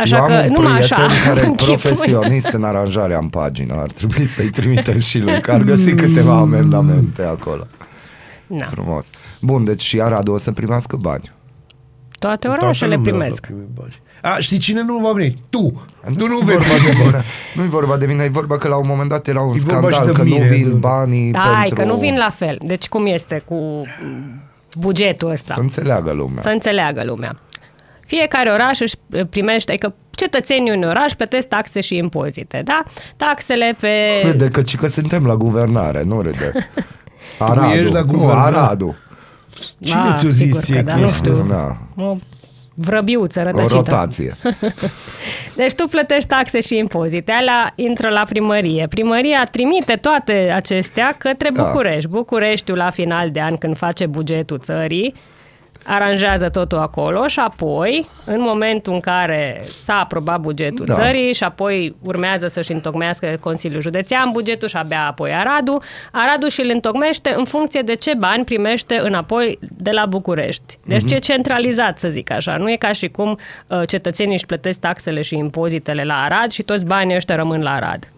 [0.00, 1.14] Așa Eu am că un numai prieten așa.
[1.26, 1.76] care mă e închipui.
[1.76, 3.74] profesionist în aranjarea în pagină.
[3.74, 7.66] Ar trebui să-i trimitem și lui, că ar găsi câteva amendamente acolo.
[8.46, 9.10] Na, Frumos.
[9.40, 11.32] Bun, deci și Aradu o să primească bani.
[12.18, 13.40] toate Toată orașele lumea primesc.
[13.40, 14.02] va primi bani.
[14.22, 15.42] A, știi cine nu va primi?
[15.50, 15.82] Tu!
[16.18, 17.10] Tu nu e vei vorba de primi mine.
[17.10, 17.24] bani.
[17.54, 19.58] Nu e vorba de mine, e vorba că la un moment dat era un E
[19.64, 21.74] vorba și scandal de că mine, nu vin de- banii Stai, pentru...
[21.74, 22.56] că nu vin la fel.
[22.60, 24.40] Deci cum este cu mm,
[24.78, 25.54] bugetul ăsta?
[25.54, 26.42] Să înțeleagă lumea.
[26.42, 27.36] Să înțeleagă lumea.
[28.16, 28.94] Fiecare oraș își
[29.30, 32.82] primește, adică cetățenii unui oraș plătesc taxe și impozite, da?
[33.16, 33.88] Taxele pe...
[34.24, 36.52] Râde că, ci că suntem la guvernare, nu râde.
[37.38, 37.74] Aradu.
[37.74, 38.56] ești la Nu, guvernare.
[38.56, 38.96] Aradu.
[39.80, 41.46] Cine Ah, ți-o sigur zis ție că da, nu chestia știu.
[41.48, 41.76] Da.
[42.04, 42.16] O
[42.74, 43.74] vrăbiuță O rătăcită.
[43.74, 44.36] rotație.
[45.56, 48.86] Deci tu plătești taxe și impozite, alea intră la primărie.
[48.90, 51.62] Primăria trimite toate acestea către Da.
[51.62, 52.08] București.
[52.08, 55.14] Bucureștiul la final de an, când face bugetul țării,
[55.84, 60.94] aranjează totul acolo și apoi, în momentul în care s-a aprobat bugetul Da.
[60.94, 61.02] da.
[61.02, 65.78] țării și apoi urmează să-și întocmească Consiliul Județean bugetul și abia apoi Aradu,
[66.12, 70.78] Aradu și îl întocmește în funcție de ce bani primește înapoi de la București.
[70.86, 71.14] Deci Mhm.
[71.14, 72.56] e centralizat, să zic așa.
[72.56, 76.62] Nu e ca și cum uh, cetățenii își plătesc taxele și impozitele la Arad și
[76.62, 78.08] toți banii ăștia rămân la Arad.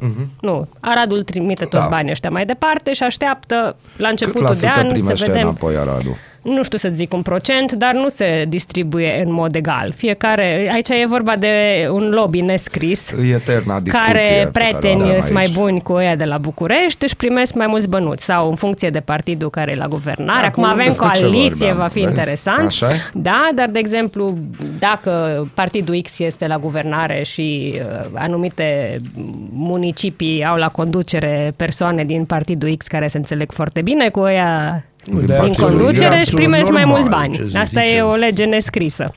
[0.41, 0.69] Nu.
[0.81, 1.91] Aradul trimite toți Mhm.
[1.91, 1.97] Da.
[1.97, 5.27] banii ăștia mai departe și așteaptă la Cât începutul la de sută an să primește
[5.27, 6.17] vedem înapoi Aradu?
[6.43, 9.93] Nu știu să zic un procent, dar nu se distribuie în mod egal.
[9.97, 13.11] Fiecare, aici e vorba de un lobby nescris.
[13.11, 14.07] E eterna discuție.
[14.07, 15.55] care pe care o prieteni avem sunt mai aici.
[15.55, 19.01] buni cu ăia de la București, își primesc mai mulți bănuți sau în funcție de
[19.01, 20.47] partidul care e la guvernare.
[20.47, 22.09] Acum Acum avem despre ce coaliție, vorbeam, va fi vezi?
[22.11, 22.67] interesant.
[22.67, 22.97] Așa-i?
[23.13, 24.35] Da, dar de exemplu,
[24.79, 28.97] dacă partidul X este la guvernare și uh, anumite
[29.53, 34.71] municipii au la conducere persoane din partidul X care se înțeleg foarte bine cu ăia
[34.71, 37.35] Nu, Din de din partidul absolut- conducere e își absolut primesc mai normal, mulți bani.
[37.35, 38.07] ce să Asta e zicem.
[38.07, 39.15] o lege nescrisă.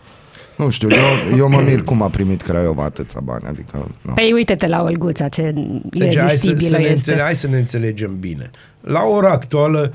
[0.58, 3.44] Nu știu, eu, eu mă mir cum a primit Craiova atâția bani.
[3.48, 4.14] Adică, nu.
[4.14, 6.94] Păi uite-te la Olguța, ce Deci hai să, să irezistibilă ne este.
[6.96, 8.52] înțele- hai să ne înțelegem bine.
[8.82, 9.94] La ora actuală,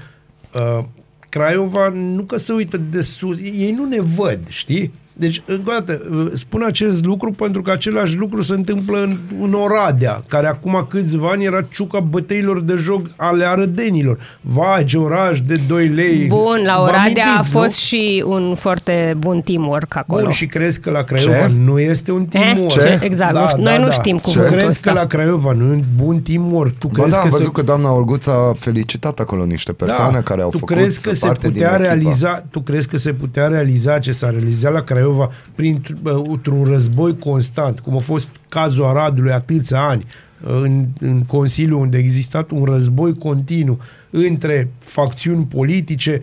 [0.79, 0.85] uh,
[1.29, 4.93] Craiova nu că se uită de sus, ei nu ne văd, știi?
[5.21, 9.17] Deci, încă o dată, uh, spun acest lucru pentru că același lucru se întâmplă în,
[9.43, 14.19] în Oradea, care acum câțiva ani era ciuca bătăilor de joc ale arădenilor.
[14.41, 16.27] Vai, ce oraș de 2 lei!
[16.27, 17.61] Bun, la Vă Oradea a amintiți, nu?
[17.61, 20.23] fost și un foarte bun teamwork acolo.
[20.23, 21.53] Bun, și crezi că la Craiova Ce?
[21.65, 22.81] nu este un teamwork?
[22.81, 22.99] Ce?
[23.03, 24.93] Exact, nu știu, noi nu știm Tu cuvântul crezi ăsta.
[24.93, 26.79] că la Craiova nu e un bun teamwork?
[26.79, 27.53] Tu Ba crezi da, am că văzut se...
[27.53, 31.27] că doamna Olguța a felicitat acolo niște persoane care au tu făcut crezi că se
[31.27, 31.83] parte din putea echipă.
[31.89, 35.09] realiza, tu crezi că se putea realiza ce s-a realizat la Craiova
[35.55, 40.05] printr-un război constant, cum a fost cazul Aradului atâția ani,
[40.45, 43.79] în, în Consiliu unde a existat un război continuu
[44.11, 46.23] între facțiuni politice,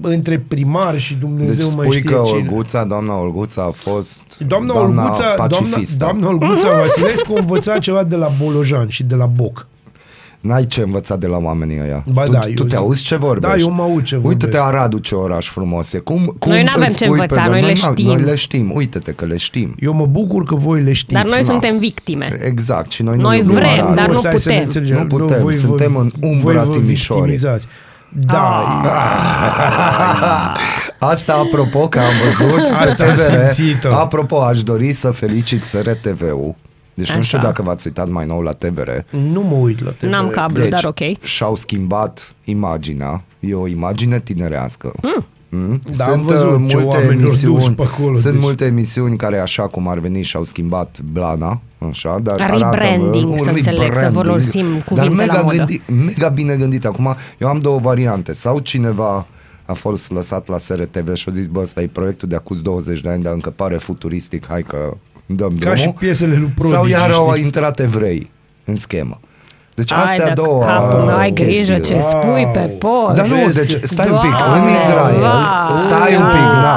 [0.00, 2.38] între primari și Dumnezeu Deci mai spui știe că cine.
[2.38, 5.96] Olguța, doamna Olguța a fost Doamna, Olguța, doamna, pacifistă.
[5.98, 9.66] doamna Olguța Vasilescu a învățat ceva de la Bolojan și de la Boc.
[10.40, 12.04] N-ai ce învăța de la oamenii ăia.
[12.12, 13.56] Ba tu, da, tu eu te zic- auzi ce vorbești?
[13.56, 14.74] Da, eu mă aud ce Uite-te vorbesc.
[14.76, 15.98] Aradul ce oraș frumos e.
[15.98, 17.52] Cum, cum Noi n-avem îți ce pui pe învăța, gând?
[17.52, 18.06] noi le n-am- știm.
[18.06, 19.74] Noi le știm, uite-te că le știm.
[19.78, 21.12] Eu mă bucur că voi le știți.
[21.12, 21.42] Dar noi na.
[21.44, 22.28] suntem victime.
[22.44, 23.94] Exact, și noi, Noi nu iubim vrem, Aradul.
[23.94, 24.66] dar nu stai să ne putem.
[24.66, 25.06] înțelegem.
[25.10, 27.24] Nu putem, suntem în umbra voi vă Timișoarei.
[27.30, 27.66] victimizați.
[28.26, 28.64] Da,
[30.98, 33.52] Asta apropo că am văzut pe Asta am TVR.
[33.52, 33.94] simțit-o.
[33.94, 36.54] Apropo, aș dori să felicit SRTV-ul.
[36.94, 37.46] Deci nu știu Așa.
[37.46, 38.88] dacă v-ați uitat mai nou la TVR.
[39.32, 40.08] nu mă uit la TV.
[40.08, 41.22] N-am cablu, Deci, dar ok.
[41.22, 43.22] și-au schimbat imaginea.
[43.40, 44.92] E o imagine tinerească.
[45.02, 45.24] Mm.
[45.52, 45.80] Mm?
[45.96, 49.66] Da, am văzut ce oameni au dus pe acolo, sunt deci- multe emisiuni care așa
[49.66, 54.24] cum ar veni și-au schimbat blana, așa, dar arată, Rebranding, un să înțeleg, să rebranding.
[54.26, 55.56] folosim dar cuvinte mega, la modă.
[55.56, 56.84] gândi, mega bine gândit.
[56.84, 58.32] Acum, eu am două variante.
[58.32, 59.26] Sau cineva
[59.64, 63.00] a fost lăsat la SRTV și a zis, bă, ăsta e proiectul de acuz 20
[63.00, 64.96] de ani, dar încă pare futuristic, hai că
[65.36, 65.96] dăm Ca și drumul.
[65.98, 67.44] piesele lui Prodigy, Sau iar au știi?
[67.44, 68.30] intrat evrei
[68.64, 69.20] în schemă.
[69.74, 71.94] Deci Ai astea de două capul meu, ai grijă chestii.
[71.94, 73.14] ce spui pe post.
[73.14, 75.72] Dar nu, Vezi deci că- stai un pic, Doamne, în Israel, va.
[75.76, 76.76] stai un pic, na,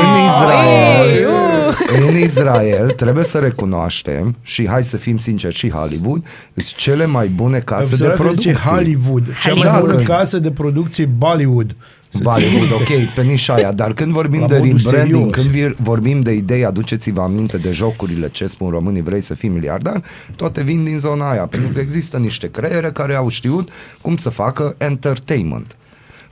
[0.00, 2.08] în Ei, Israel, uh.
[2.08, 6.24] în Israel trebuie să recunoaștem și hai să fim sinceri și Hollywood,
[6.54, 8.52] sunt cele mai bune case de Observați că producție.
[8.52, 9.24] zice Hollywood.
[9.42, 9.90] Cea mai Hollywood.
[9.94, 11.76] bună casă de producție Bollywood.
[12.08, 15.34] Să Bollywood, ok, pe nișa aia, dar când vorbim La de modul rebranding, serios.
[15.34, 19.48] când vi- vorbim de idei, aduceți-vă aminte de jocurile ce spun românii, vrei să fii
[19.48, 20.02] miliardar,
[20.36, 23.68] toate vin din zona aia, pentru că există niște creiere care au știut
[24.00, 25.76] cum să facă entertainment.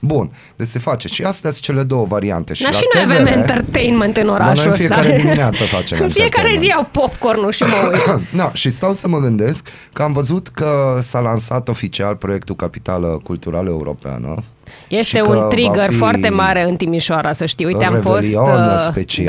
[0.05, 2.53] Bun, deci se face și astea sunt cele două variante.
[2.53, 4.95] Și Dar la și noi TVR, avem entertainment în Dar orașul noi în ăsta.
[4.95, 6.93] fiecare dimineață facem În fiecare zi entertainment.
[6.93, 8.21] iau popcorn și mă uit.
[8.41, 13.19] Da, și stau să mă gândesc că am văzut că s-a lansat oficial proiectul Capitală
[13.23, 14.43] Culturală Europeană.
[14.87, 17.65] și Este că un va trigger fi foarte mare în Timișoara, să știi.
[17.65, 18.21] Uite, am fost...
[18.21, 19.25] Revelion uh, special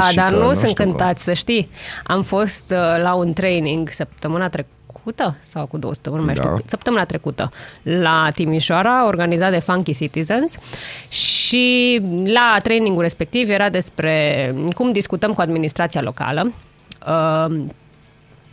[0.00, 1.70] Da, și dar că nu nu sunt știu cântați, să știi.
[2.04, 4.72] Am fost uh, la un training săptămâna trecută
[5.42, 6.42] sau cu două săptămâni, nu mai Da.
[6.42, 7.50] știu, săptămâna trecută
[7.82, 10.56] la Timișoara, organizat de Funky Citizens
[11.08, 16.52] și la trainingul respectiv era despre cum discutăm cu administrația locală.
[17.06, 17.64] Uh,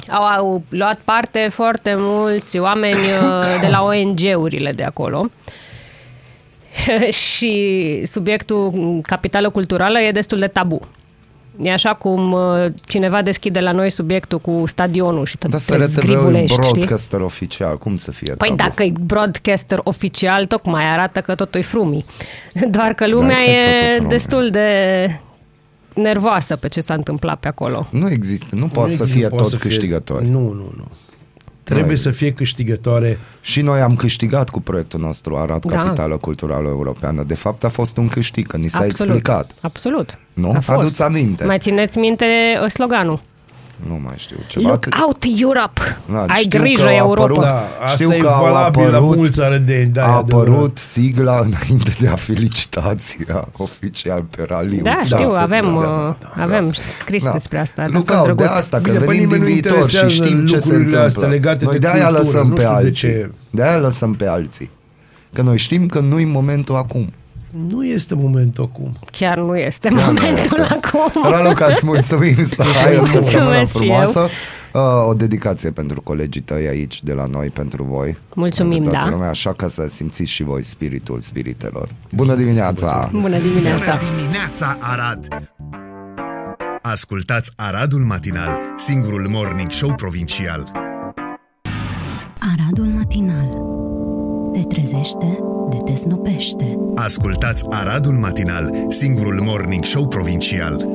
[0.09, 5.29] au, au luat parte foarte mulți oameni uh, de la ONG-urile de acolo.
[7.09, 10.87] și subiectul capitală culturală e destul de tabu.
[11.61, 15.65] E așa cum uh, cineva deschide la noi subiectul cu stadionul și te, Dar te
[15.65, 16.71] SRTV e un zgribulești, știi?
[16.71, 18.61] broadcaster oficial, cum să fie Păi tabu?
[18.69, 22.05] dacă e broadcaster oficial, tocmai arată că totul e frumii.
[22.75, 24.09] Doar că lumea Da, e totul e frumii.
[24.09, 24.69] destul de
[25.93, 27.87] nervoasă pe ce s-a întâmplat pe acolo.
[27.91, 30.29] Nu există, nu poate să Nu fie poate toți să fie- câștigători.
[30.29, 30.85] Nu, nu, nu.
[31.73, 33.17] Trebuie să fie câștigătoare.
[33.41, 35.81] Și noi am câștigat cu proiectul nostru Arad Da.
[35.81, 37.23] Capitală Culturală Europeană.
[37.23, 39.13] De fapt a fost un câștig, că ni s-a Absolut.
[39.13, 39.53] explicat.
[39.61, 40.19] Absolut.
[40.33, 40.49] Nu?
[40.49, 40.69] A fost.
[40.69, 41.45] Adu-ți aminte.
[41.45, 42.25] Mai țineți minte
[42.63, 43.21] uh, sloganul?
[43.87, 44.35] Nu mai știu.
[44.47, 45.81] Ceva Look out Europe!
[46.11, 47.21] Da, Ai știu grijă că au Europa!
[47.23, 49.91] apărut- Da, asta Știu e că au valabil la apărut- mulți arădeni.
[49.91, 50.47] Da, a e adevărat.
[50.47, 54.81] apărut sigla înainte de a felicitația oficial pe raliu.
[54.81, 56.43] Da, știu, avem, da, uh, da, da.
[56.43, 57.31] avem scris Da.
[57.31, 57.81] despre asta.
[57.81, 58.55] a Look fost out, de drăguț.
[58.57, 60.75] asta, că Bine, pe venim nimeni din nu viitor și interesează știm ce se lucrurile
[60.83, 60.99] întâmplă.
[61.05, 62.91] astea legate noi de de aia cultură, lăsăm nu pe știu de alții.
[63.09, 63.31] ce.
[63.49, 64.69] De aia lăsăm pe alții.
[65.33, 67.13] Că noi știm că nu-i momentul acum.
[67.67, 68.97] Nu este momentul acum.
[69.11, 70.79] Chiar nu este Chiar nu momentul este.
[70.85, 71.31] acum.
[71.31, 73.93] Raluca, îți mulțumim să ai o săptămână Mulțumesc și eu.
[73.95, 74.27] frumoasă.
[74.73, 78.17] Uh, o dedicație pentru colegii tăi aici de la noi, pentru voi.
[78.35, 79.11] Mulțumim, pentru toată da.
[79.11, 81.89] Lumea, așa ca să simțiți și voi spiritul spiritelor.
[82.11, 83.09] Bună dimineața!
[83.11, 83.97] Bună dimineața!
[83.97, 85.27] Bună dimineața, Arad!
[86.81, 90.71] Ascultați Aradul Matinal, singurul morning show provincial.
[92.57, 93.49] Aradul matinal
[94.53, 95.37] Te trezește,
[95.69, 100.89] de te snopește Ascultați Aradul Matinal, singurul morning show provincial.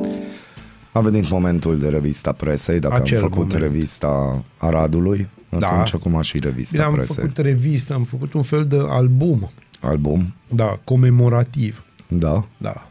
[0.91, 3.61] A venit momentul de revista presei, dacă Acel am făcut moment.
[3.61, 5.67] revista Aradului, Da.
[5.69, 7.15] atunci acum și revista Bine, am presei.
[7.15, 9.49] făcut revistă, am făcut un fel de album,
[9.79, 11.83] Album, da, comemorativ.
[12.07, 12.45] da.
[12.57, 12.87] Da.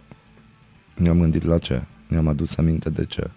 [0.94, 1.82] Ne-am gândit la ce?
[2.06, 3.30] Ne-am adus aminte de ce?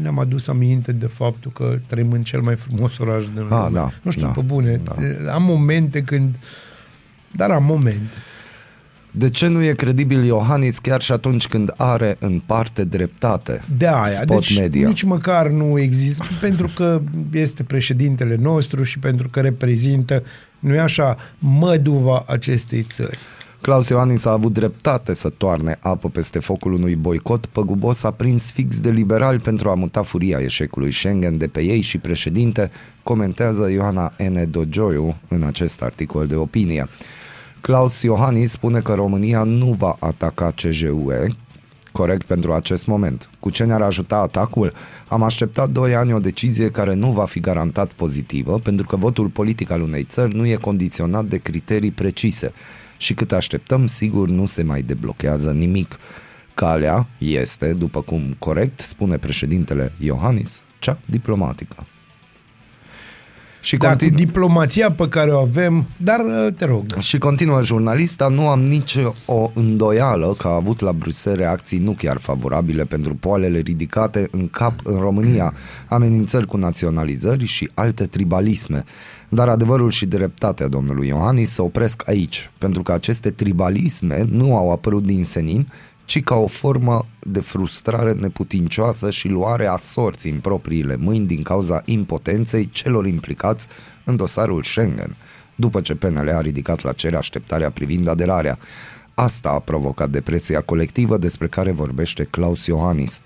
[0.00, 3.54] Ne-am adus aminte de faptul că trăim în cel mai frumos oraș din lume.
[3.54, 4.80] Ah, da, Nu știu, da, pe bune.
[4.84, 5.32] da.
[5.34, 6.34] Am momente când...
[7.32, 8.10] Dar am momente.
[9.10, 13.64] De ce nu e credibil Iohannis chiar și atunci când are în parte dreptate?
[13.78, 14.14] De aia.
[14.14, 14.88] Spot deci media.
[14.88, 17.00] nici măcar nu există, pentru că
[17.32, 20.22] este președintele nostru și pentru că reprezintă,
[20.58, 23.18] nu e așa, măduva acestei țări.
[23.60, 28.50] Claus Iohannis a avut dreptate să toarne apă peste focul unui boicot păgubos a prins
[28.50, 32.70] fix de liberali pentru a muta furia eșecului Schengen de pe ei și președinte,
[33.02, 34.50] comentează Ioana N.
[34.50, 36.88] Dogioiu în acest articol de opinie.
[37.60, 41.28] Claus Iohannis spune că România nu va ataca CJUE,
[41.92, 43.30] corect pentru acest moment.
[43.40, 44.72] Cu ce ne-ar ajuta atacul?
[45.08, 49.28] Am așteptat 2 ani o decizie care nu va fi garantat pozitivă, pentru că votul
[49.28, 52.52] politic al unei țări nu e condiționat de criterii precise.
[52.96, 55.98] Și cât așteptăm, sigur, nu se mai deblochează nimic.
[56.54, 61.86] Calea este, după cum corect spune președintele Iohannis, cea diplomatică.
[63.60, 66.84] Și da, continu- cu diplomația pe care o avem, dar uh, te rog.
[66.98, 71.92] Și continuă jurnalista, nu am nici o îndoială că a avut la Bruxelles reacții nu
[71.92, 75.54] chiar favorabile pentru poalele ridicate în cap în România,
[75.88, 78.84] amenințări cu naționalizări și alte tribalisme.
[79.28, 84.72] Dar adevărul și dreptatea domnului Iohannis se opresc aici, pentru că aceste tribalisme nu au
[84.72, 85.66] apărut din senin,
[86.08, 91.42] ci ca o formă de frustrare neputincioasă și luare a sorții în propriile mâini din
[91.42, 93.66] cauza impotenței celor implicați
[94.04, 95.16] în dosarul Schengen,
[95.54, 98.58] după ce PNL a ridicat la cer așteptarea privind aderarea.
[99.14, 103.20] Asta a provocat depresia colectivă despre care vorbește Claus Iohannis.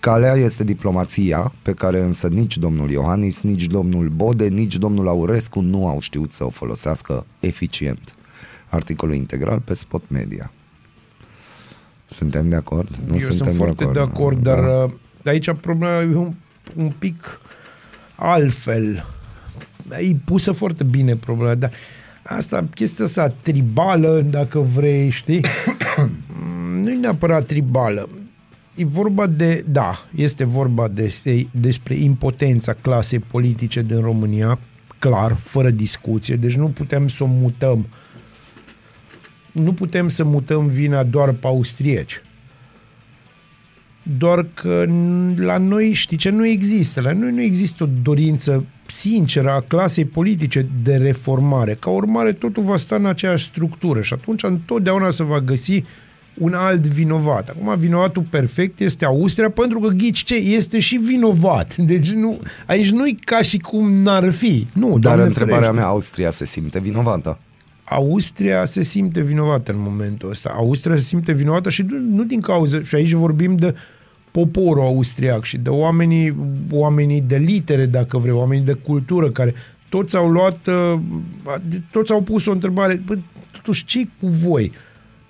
[0.00, 5.60] Calea este diplomația, pe care însă nici domnul Iohannis, nici domnul Bode, nici domnul Aurescu
[5.60, 8.14] nu au știut să o folosească eficient.
[8.68, 10.52] Articolul integral pe Spot Media.
[12.10, 12.96] Suntem de acord?
[13.06, 14.84] Nu Eu suntem sunt foarte de acord, de acord dar da.
[14.84, 14.90] Uh,
[15.24, 16.34] aici problema e un,
[16.76, 17.40] un pic
[18.14, 19.04] altfel.
[19.90, 21.70] E pusă foarte bine problema, dar
[22.22, 25.40] asta, chestia asta tribală, dacă vrei, știi?
[26.82, 28.08] nu e neapărat tribală.
[28.74, 31.14] E vorba de, da, este vorba de,
[31.50, 34.58] despre impotența clasei politice din România,
[34.98, 38.07] clar, fără discuție, deci nu putem să o mutăm uh,
[39.58, 42.22] nu putem să mutăm vina doar pe austrieci.
[44.18, 44.84] Doar că
[45.36, 47.00] la noi, știi ce, nu există.
[47.00, 51.76] La noi nu există o dorință sinceră a clasei politice de reformare.
[51.80, 55.84] Ca urmare, totul va sta în aceeași structură și atunci întotdeauna se va găsi
[56.34, 57.48] un alt vinovat.
[57.48, 60.34] Acum, vinovatul perfect este Austria, pentru că ghici ce?
[60.34, 61.76] Este și vinovat.
[61.92, 64.66] Deci nu, aici nu e ca și cum n-ar fi.
[64.72, 65.76] Nu, Dar întrebarea ferește.
[65.80, 67.38] mea, Austria se simte vinovată?
[67.88, 70.52] Austria se simte vinovată în momentul ăsta.
[70.56, 73.74] Austria se simte vinovată și nu, nu din cauza, și aici vorbim de
[74.30, 76.36] poporul austriac și de oamenii,
[76.70, 79.54] oamenii de litere, dacă vrei, oamenii de cultură, care
[79.88, 81.00] toți au luat, uh,
[81.90, 83.18] toți au pus o întrebare, bă,
[83.52, 84.72] totuși ce cu voi?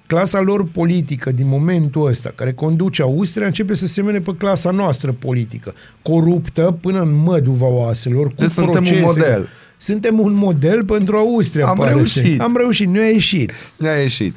[0.06, 5.12] Clasa lor politică din momentul ăsta, care conduce Austria, începe să semene pe clasa noastră
[5.12, 8.60] politică, coruptă până în măduva oaselor, cu deci procese.
[8.60, 9.48] suntem un model
[9.78, 11.66] suntem un model pentru Austria.
[11.66, 12.40] Am pare reușit.
[12.40, 13.52] Am reușit, nu a ieșit.
[13.76, 14.36] Nu a ieșit.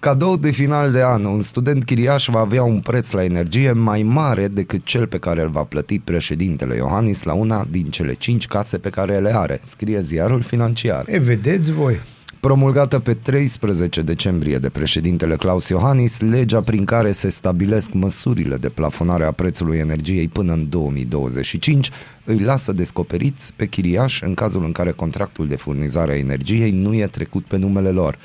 [0.00, 4.02] Cadou de final de an, un student chiriaș va avea un preț la energie mai
[4.02, 8.46] mare decât cel pe care îl va plăti președintele Iohannis la una din cele cinci
[8.46, 11.04] case pe care le are, scrie ziarul financiar.
[11.06, 12.00] E, vedeți voi
[12.40, 18.68] promulgată pe 13 decembrie de președintele Claus Iohannis, legea prin care se stabilesc măsurile de
[18.68, 21.90] plafonare a prețului energiei până în 2025
[22.24, 26.94] îi lasă descoperiți pe chiriaș în cazul în care contractul de furnizare a energiei nu
[26.94, 28.18] e trecut pe numele lor.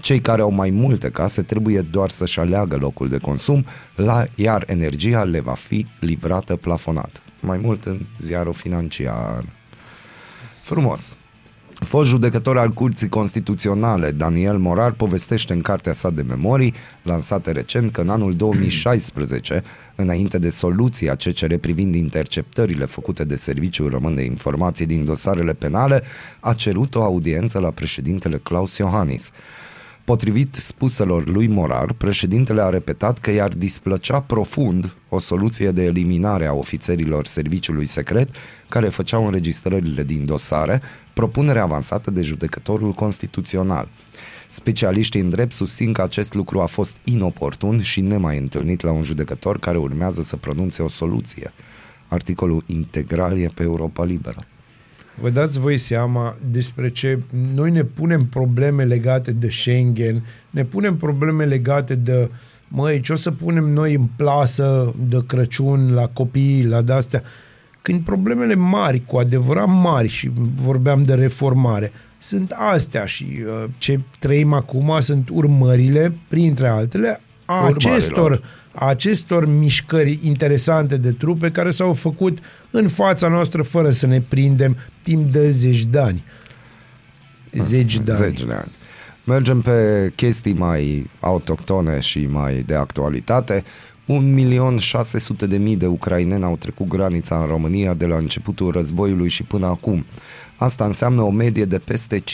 [0.00, 3.64] Cei care au mai multe case trebuie doar să-și aleagă locul de consum,
[3.94, 7.22] la, iar energia le va fi livrată plafonat.
[7.40, 9.44] Mai mult în ziarul financiar.
[10.62, 11.16] Frumos!
[11.80, 17.90] Fost judecător al Curții Constituționale, Daniel Morar povestește în cartea sa de memorii, lansată recent,
[17.90, 19.62] că în anul 2016,
[19.94, 26.02] înainte de soluția CCR privind interceptările făcute de Serviciul Român de Informații din dosarele penale,
[26.40, 29.30] a cerut o audiență la președintele Claus Iohannis.
[30.06, 36.46] Potrivit spuselor lui Morar, președintele a repetat că i-ar displăcea profund o soluție de eliminare
[36.46, 38.28] a ofițerilor serviciului secret
[38.68, 40.82] care făceau înregistrările din dosare,
[41.12, 43.88] propunere avansată de judecătorul constituțional.
[44.48, 49.02] Specialiștii în drept susțin că acest lucru a fost inoportun și nemai întâlnit la un
[49.02, 51.52] judecător care urmează să pronunțe o soluție.
[52.08, 54.46] Articolul integral e pe Europa Liberă
[55.20, 57.18] vă dați voi seama despre ce
[57.54, 62.30] noi ne punem probleme legate de Schengen, ne punem probleme legate de
[62.68, 67.22] măi, ce o să punem noi în plasă de Crăciun la copii, la de-astea.
[67.82, 74.00] Când problemele mari, cu adevărat mari, și vorbeam de reformare, sunt astea și uh, ce
[74.18, 78.42] trăim acum sunt urmările, printre altele, a acestor,
[78.74, 82.38] a acestor mișcări interesante de trupe care s-au făcut
[82.70, 86.24] în fața noastră fără să ne prindem timp de zeci de ani.
[87.52, 88.20] Zeci de ani.
[88.20, 88.70] Zeci de ani.
[89.24, 93.64] Mergem pe chestii mai autohtone și mai de actualitate.
[94.08, 100.04] 1.600.000 de ucraineni au trecut granița în România de la începutul războiului și până acum.
[100.58, 102.24] Asta înseamnă o medie de peste 5.700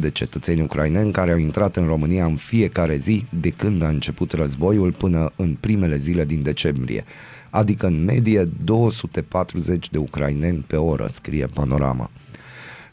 [0.00, 4.32] de cetățeni ucraineni care au intrat în România în fiecare zi de când a început
[4.32, 7.04] războiul până în primele zile din decembrie,
[7.50, 12.10] adică în medie 240 de ucraineni pe oră, scrie Panorama.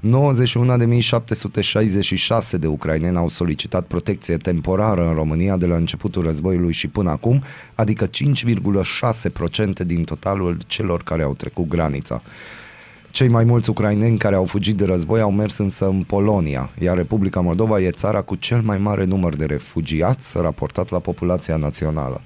[0.02, 0.10] 91.766
[2.60, 7.44] de ucraineni au solicitat protecție temporară în România de la începutul războiului și până acum,
[7.76, 8.10] adică 5,6%
[9.86, 12.22] din totalul celor care au trecut granița.
[13.12, 16.96] Cei mai mulți ucraineni care au fugit de război au mers însă în Polonia, iar
[16.96, 22.22] Republica Moldova e țara cu cel mai mare număr de refugiați raportat la populația națională.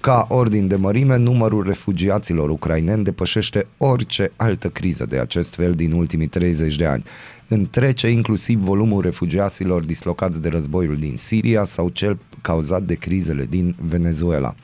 [0.00, 5.92] Ca ordin de mărime, numărul refugiaților ucraineni depășește orice altă criză de acest fel din
[5.92, 7.04] ultimii 30 de ani.
[7.48, 13.76] Întrece inclusiv volumul refugiaților dislocați de războiul din Siria sau cel cauzat de crizele din
[13.80, 14.54] Venezuela.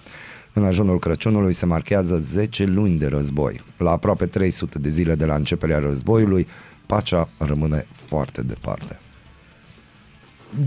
[0.56, 3.60] În ajunul Crăciunului se marchează 10 luni de război.
[3.76, 6.46] La aproape 300 de zile de la începerea războiului,
[6.86, 8.98] pacea rămâne foarte departe.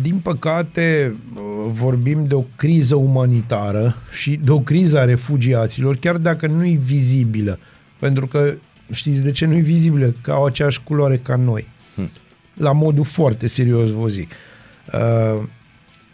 [0.02, 1.16] Din păcate,
[1.68, 6.76] vorbim de o criză umanitară și de o criză a refugiaților, chiar dacă nu e
[6.76, 7.60] vizibilă.
[8.00, 8.54] Pentru că
[8.92, 10.14] știți de ce nu e vizibilă?
[10.22, 11.68] Că au aceeași culoare ca noi.
[11.96, 12.10] Hmm.
[12.54, 14.32] La modul foarte serios, vă zic.
[14.94, 15.44] Uh,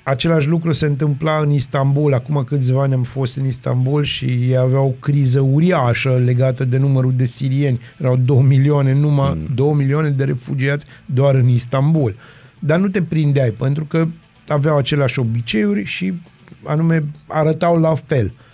[0.04, 2.14] același lucru se întâmpla în Istanbul.
[2.14, 6.78] Acum câțiva ani am fost în Istanbul și ei aveau o criză uriașă legată de
[6.78, 7.80] numărul de sirieni.
[8.00, 9.56] Erau 2 milioane, numai mm.
[9.56, 12.16] 2 milioane de refugiați doar în Istanbul.
[12.60, 14.08] Dar nu te prindeai, pentru că
[14.48, 16.14] aveau aceleași obiceiuri și
[16.64, 18.26] anume arătau la fel.
[18.26, 18.53] Uh,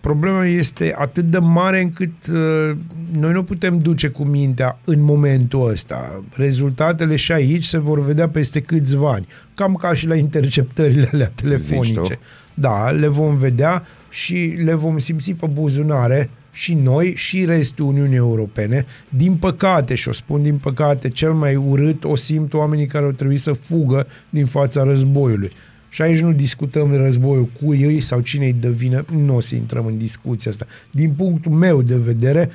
[0.00, 2.76] problema este atât de mare încât uh,
[3.18, 6.22] noi nu putem duce cu mintea în momentul ăsta.
[6.32, 9.26] Rezultatele și aici se vor vedea peste câțiva ani.
[9.54, 12.18] Cam ca și la interceptările alea telefonice.
[12.54, 18.16] Da, le vom vedea și le vom simți pe buzunare și noi și restul Uniunii
[18.16, 18.84] Europene.
[19.08, 23.10] Din păcate, și o spun din păcate, cel mai urât o simt oamenii care au
[23.10, 25.52] trebuit să fugă din fața războiului.
[25.92, 29.54] Și aici nu discutăm războiul cu ei sau cine îi dă vină, nu o să
[29.54, 30.66] intrăm în discuția asta.
[30.90, 32.50] Din punctul meu de vedere,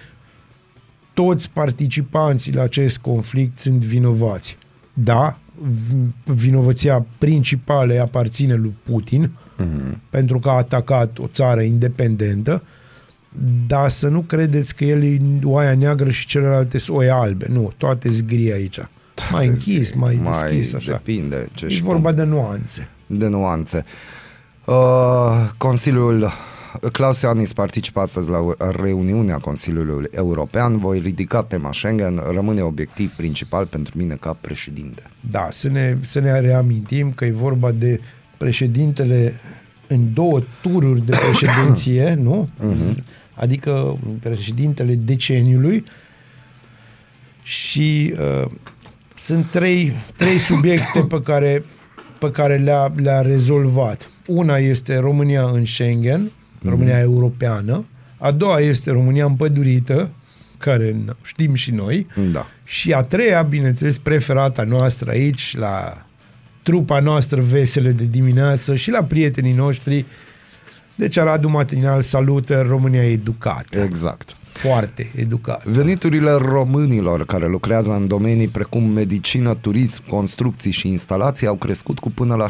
[1.13, 4.57] toți participanții la acest conflict sunt vinovați.
[4.93, 5.39] Da,
[6.25, 9.97] vinovăția principală aparține lui Putin, mm-hmm.
[10.09, 12.63] pentru că a atacat o țară independentă,
[13.67, 17.47] dar să nu credeți că el e oaia neagră și celelalte sunt oaia albe.
[17.49, 18.79] Nu, toate zgrie aici.
[19.13, 20.91] Toate mai închis, mai, mai deschis, așa.
[20.91, 21.47] Depinde.
[21.53, 22.17] Ce e vorba cum.
[22.17, 23.85] de nuanțe de nuanțe.
[24.65, 26.31] Uh, Consiliul
[26.91, 28.39] Klaus Ioannis participă astăzi la
[28.71, 30.77] reuniunea Consiliului European.
[30.77, 35.03] Voi ridica tema Schengen, rămâne obiectiv principal pentru mine ca președinte.
[35.31, 37.99] Da, să ne, să ne reamintim că e vorba de
[38.37, 39.39] președintele
[39.87, 42.49] în două tururi de președinție, nu?
[42.59, 43.03] Uh-huh.
[43.33, 45.83] Adică președintele deceniului
[47.41, 48.49] și uh,
[49.17, 51.63] sunt trei, trei subiecte pe care
[52.19, 54.09] pe care le-a, le-a rezolvat.
[54.25, 56.69] Una este România în Schengen, mm-hmm.
[56.69, 57.85] România europeană,
[58.17, 60.09] a doua este România împădurită,
[60.57, 62.45] care știm și noi, da.
[62.63, 66.05] și a treia, bineînțeles, preferata noastră aici, la
[66.63, 70.05] trupa noastră veselă de dimineață și la prietenii noștri.
[70.95, 73.79] Deci Aradu Matinal salută România educată.
[73.79, 75.65] Exact foarte educat.
[75.65, 82.09] Veniturile românilor care lucrează în domenii precum medicină, turism, construcții și instalații au crescut cu
[82.09, 82.49] până la 16%.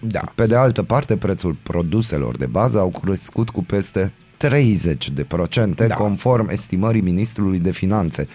[0.00, 0.20] Da.
[0.34, 5.86] Pe de altă parte, prețul produselor de bază au crescut cu peste 30 de procente,
[5.86, 5.94] da.
[5.94, 8.28] conform estimării Ministrului de Finanțe.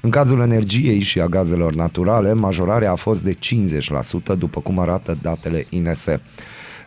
[0.00, 3.32] În cazul energiei și a gazelor naturale, majorarea a fost de
[4.34, 6.20] 50%, după cum arată datele INSE.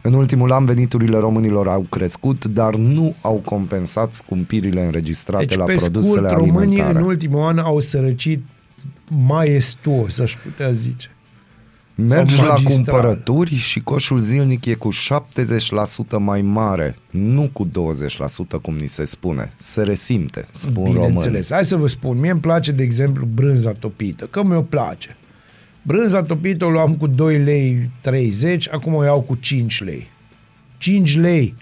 [0.08, 5.64] În ultimul an veniturile românilor au crescut, dar nu au compensat scumpirile înregistrate deci, la
[5.64, 6.82] pe produsele scurt, alimentare.
[6.82, 8.43] Românii în ultimul an au sărăcit
[9.26, 11.10] maestuos, aș putea zice.
[11.95, 14.95] Mergi la cumpărături și coșul zilnic e cu 70%
[16.20, 17.70] mai mare, nu cu 20%
[18.62, 19.53] cum ni se spune.
[19.55, 21.24] Se resimte, spun Bineînțeles.
[21.24, 21.45] românii.
[21.49, 25.18] Hai să vă spun, mie îmi place, de exemplu, brânza topită, că mi-o place.
[25.88, 30.07] Brânza topită o luam cu 2 lei 30, acum o iau cu 5 lei.
[30.77, 31.55] 5 lei.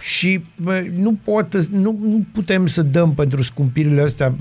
[0.00, 4.34] Și bă, nu, pot, nu, nu putem să dăm pentru scumpirile astea,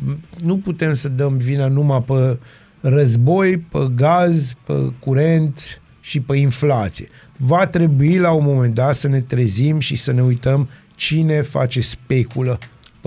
[0.43, 2.37] nu putem să dăm vina numai pe
[2.81, 7.07] război, pe gaz, pe curent și pe inflație.
[7.37, 11.81] Va trebui la un moment dat să ne trezim și să ne uităm cine face
[11.81, 12.57] speculă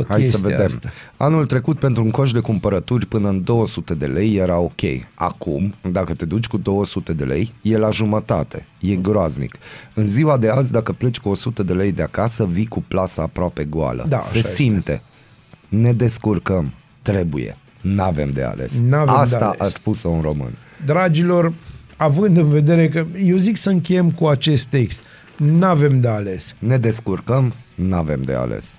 [0.03, 0.66] pe Hai să chestia vedem.
[0.66, 0.90] asta.
[1.16, 4.80] Anul trecut pentru un coș de cumpărături până în 200 de lei era ok.
[5.14, 8.66] Acum, dacă te duci cu 200 de lei, e la jumătate.
[8.80, 9.57] E groaznic.
[9.94, 13.22] În ziua de azi, dacă pleci cu 100 de lei de acasă, vii cu plasa
[13.22, 14.05] aproape goală.
[14.09, 14.51] Da, Se așa este.
[14.62, 15.03] simte.
[15.68, 16.72] Ne descurcăm.
[17.03, 17.57] Trebuie.
[17.80, 18.80] N-avem de ales.
[18.88, 19.61] N-avem de Asta ales.
[19.61, 20.51] a spus un român.
[20.84, 21.53] Dragilor,
[21.96, 25.03] având în vedere că eu zic să încheiem cu acest text,
[25.36, 26.55] n-avem de ales.
[26.59, 28.78] Ne descurcăm, n-avem de ales.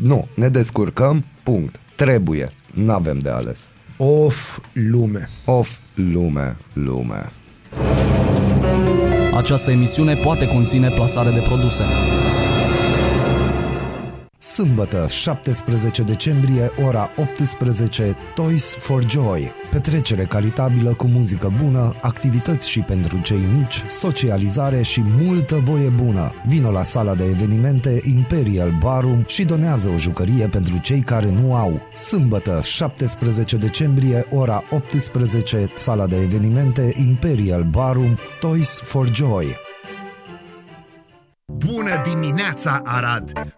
[0.00, 1.80] Nu, ne descurcăm, punct.
[1.94, 3.58] Trebuie, n-avem de ales.
[3.96, 5.28] Of lume.
[5.44, 7.32] Of, lume, lume.
[9.34, 11.82] Această emisiune poate conține plasare de produse.
[14.40, 19.52] Sâmbătă, 17 decembrie, ora 18, Toys for Joy.
[19.70, 26.32] Petrecere caritabilă cu muzică bună, activități și pentru cei mici, socializare și multă voie bună.
[26.46, 31.54] Vino la sala de evenimente Imperial Barum și donează o jucărie pentru cei care nu
[31.54, 31.80] au.
[31.96, 39.56] Sâmbătă, 17 decembrie, ora 18, sala de evenimente Imperial Barum, Toys for Joy.
[41.46, 43.57] Bună dimineața, Arad!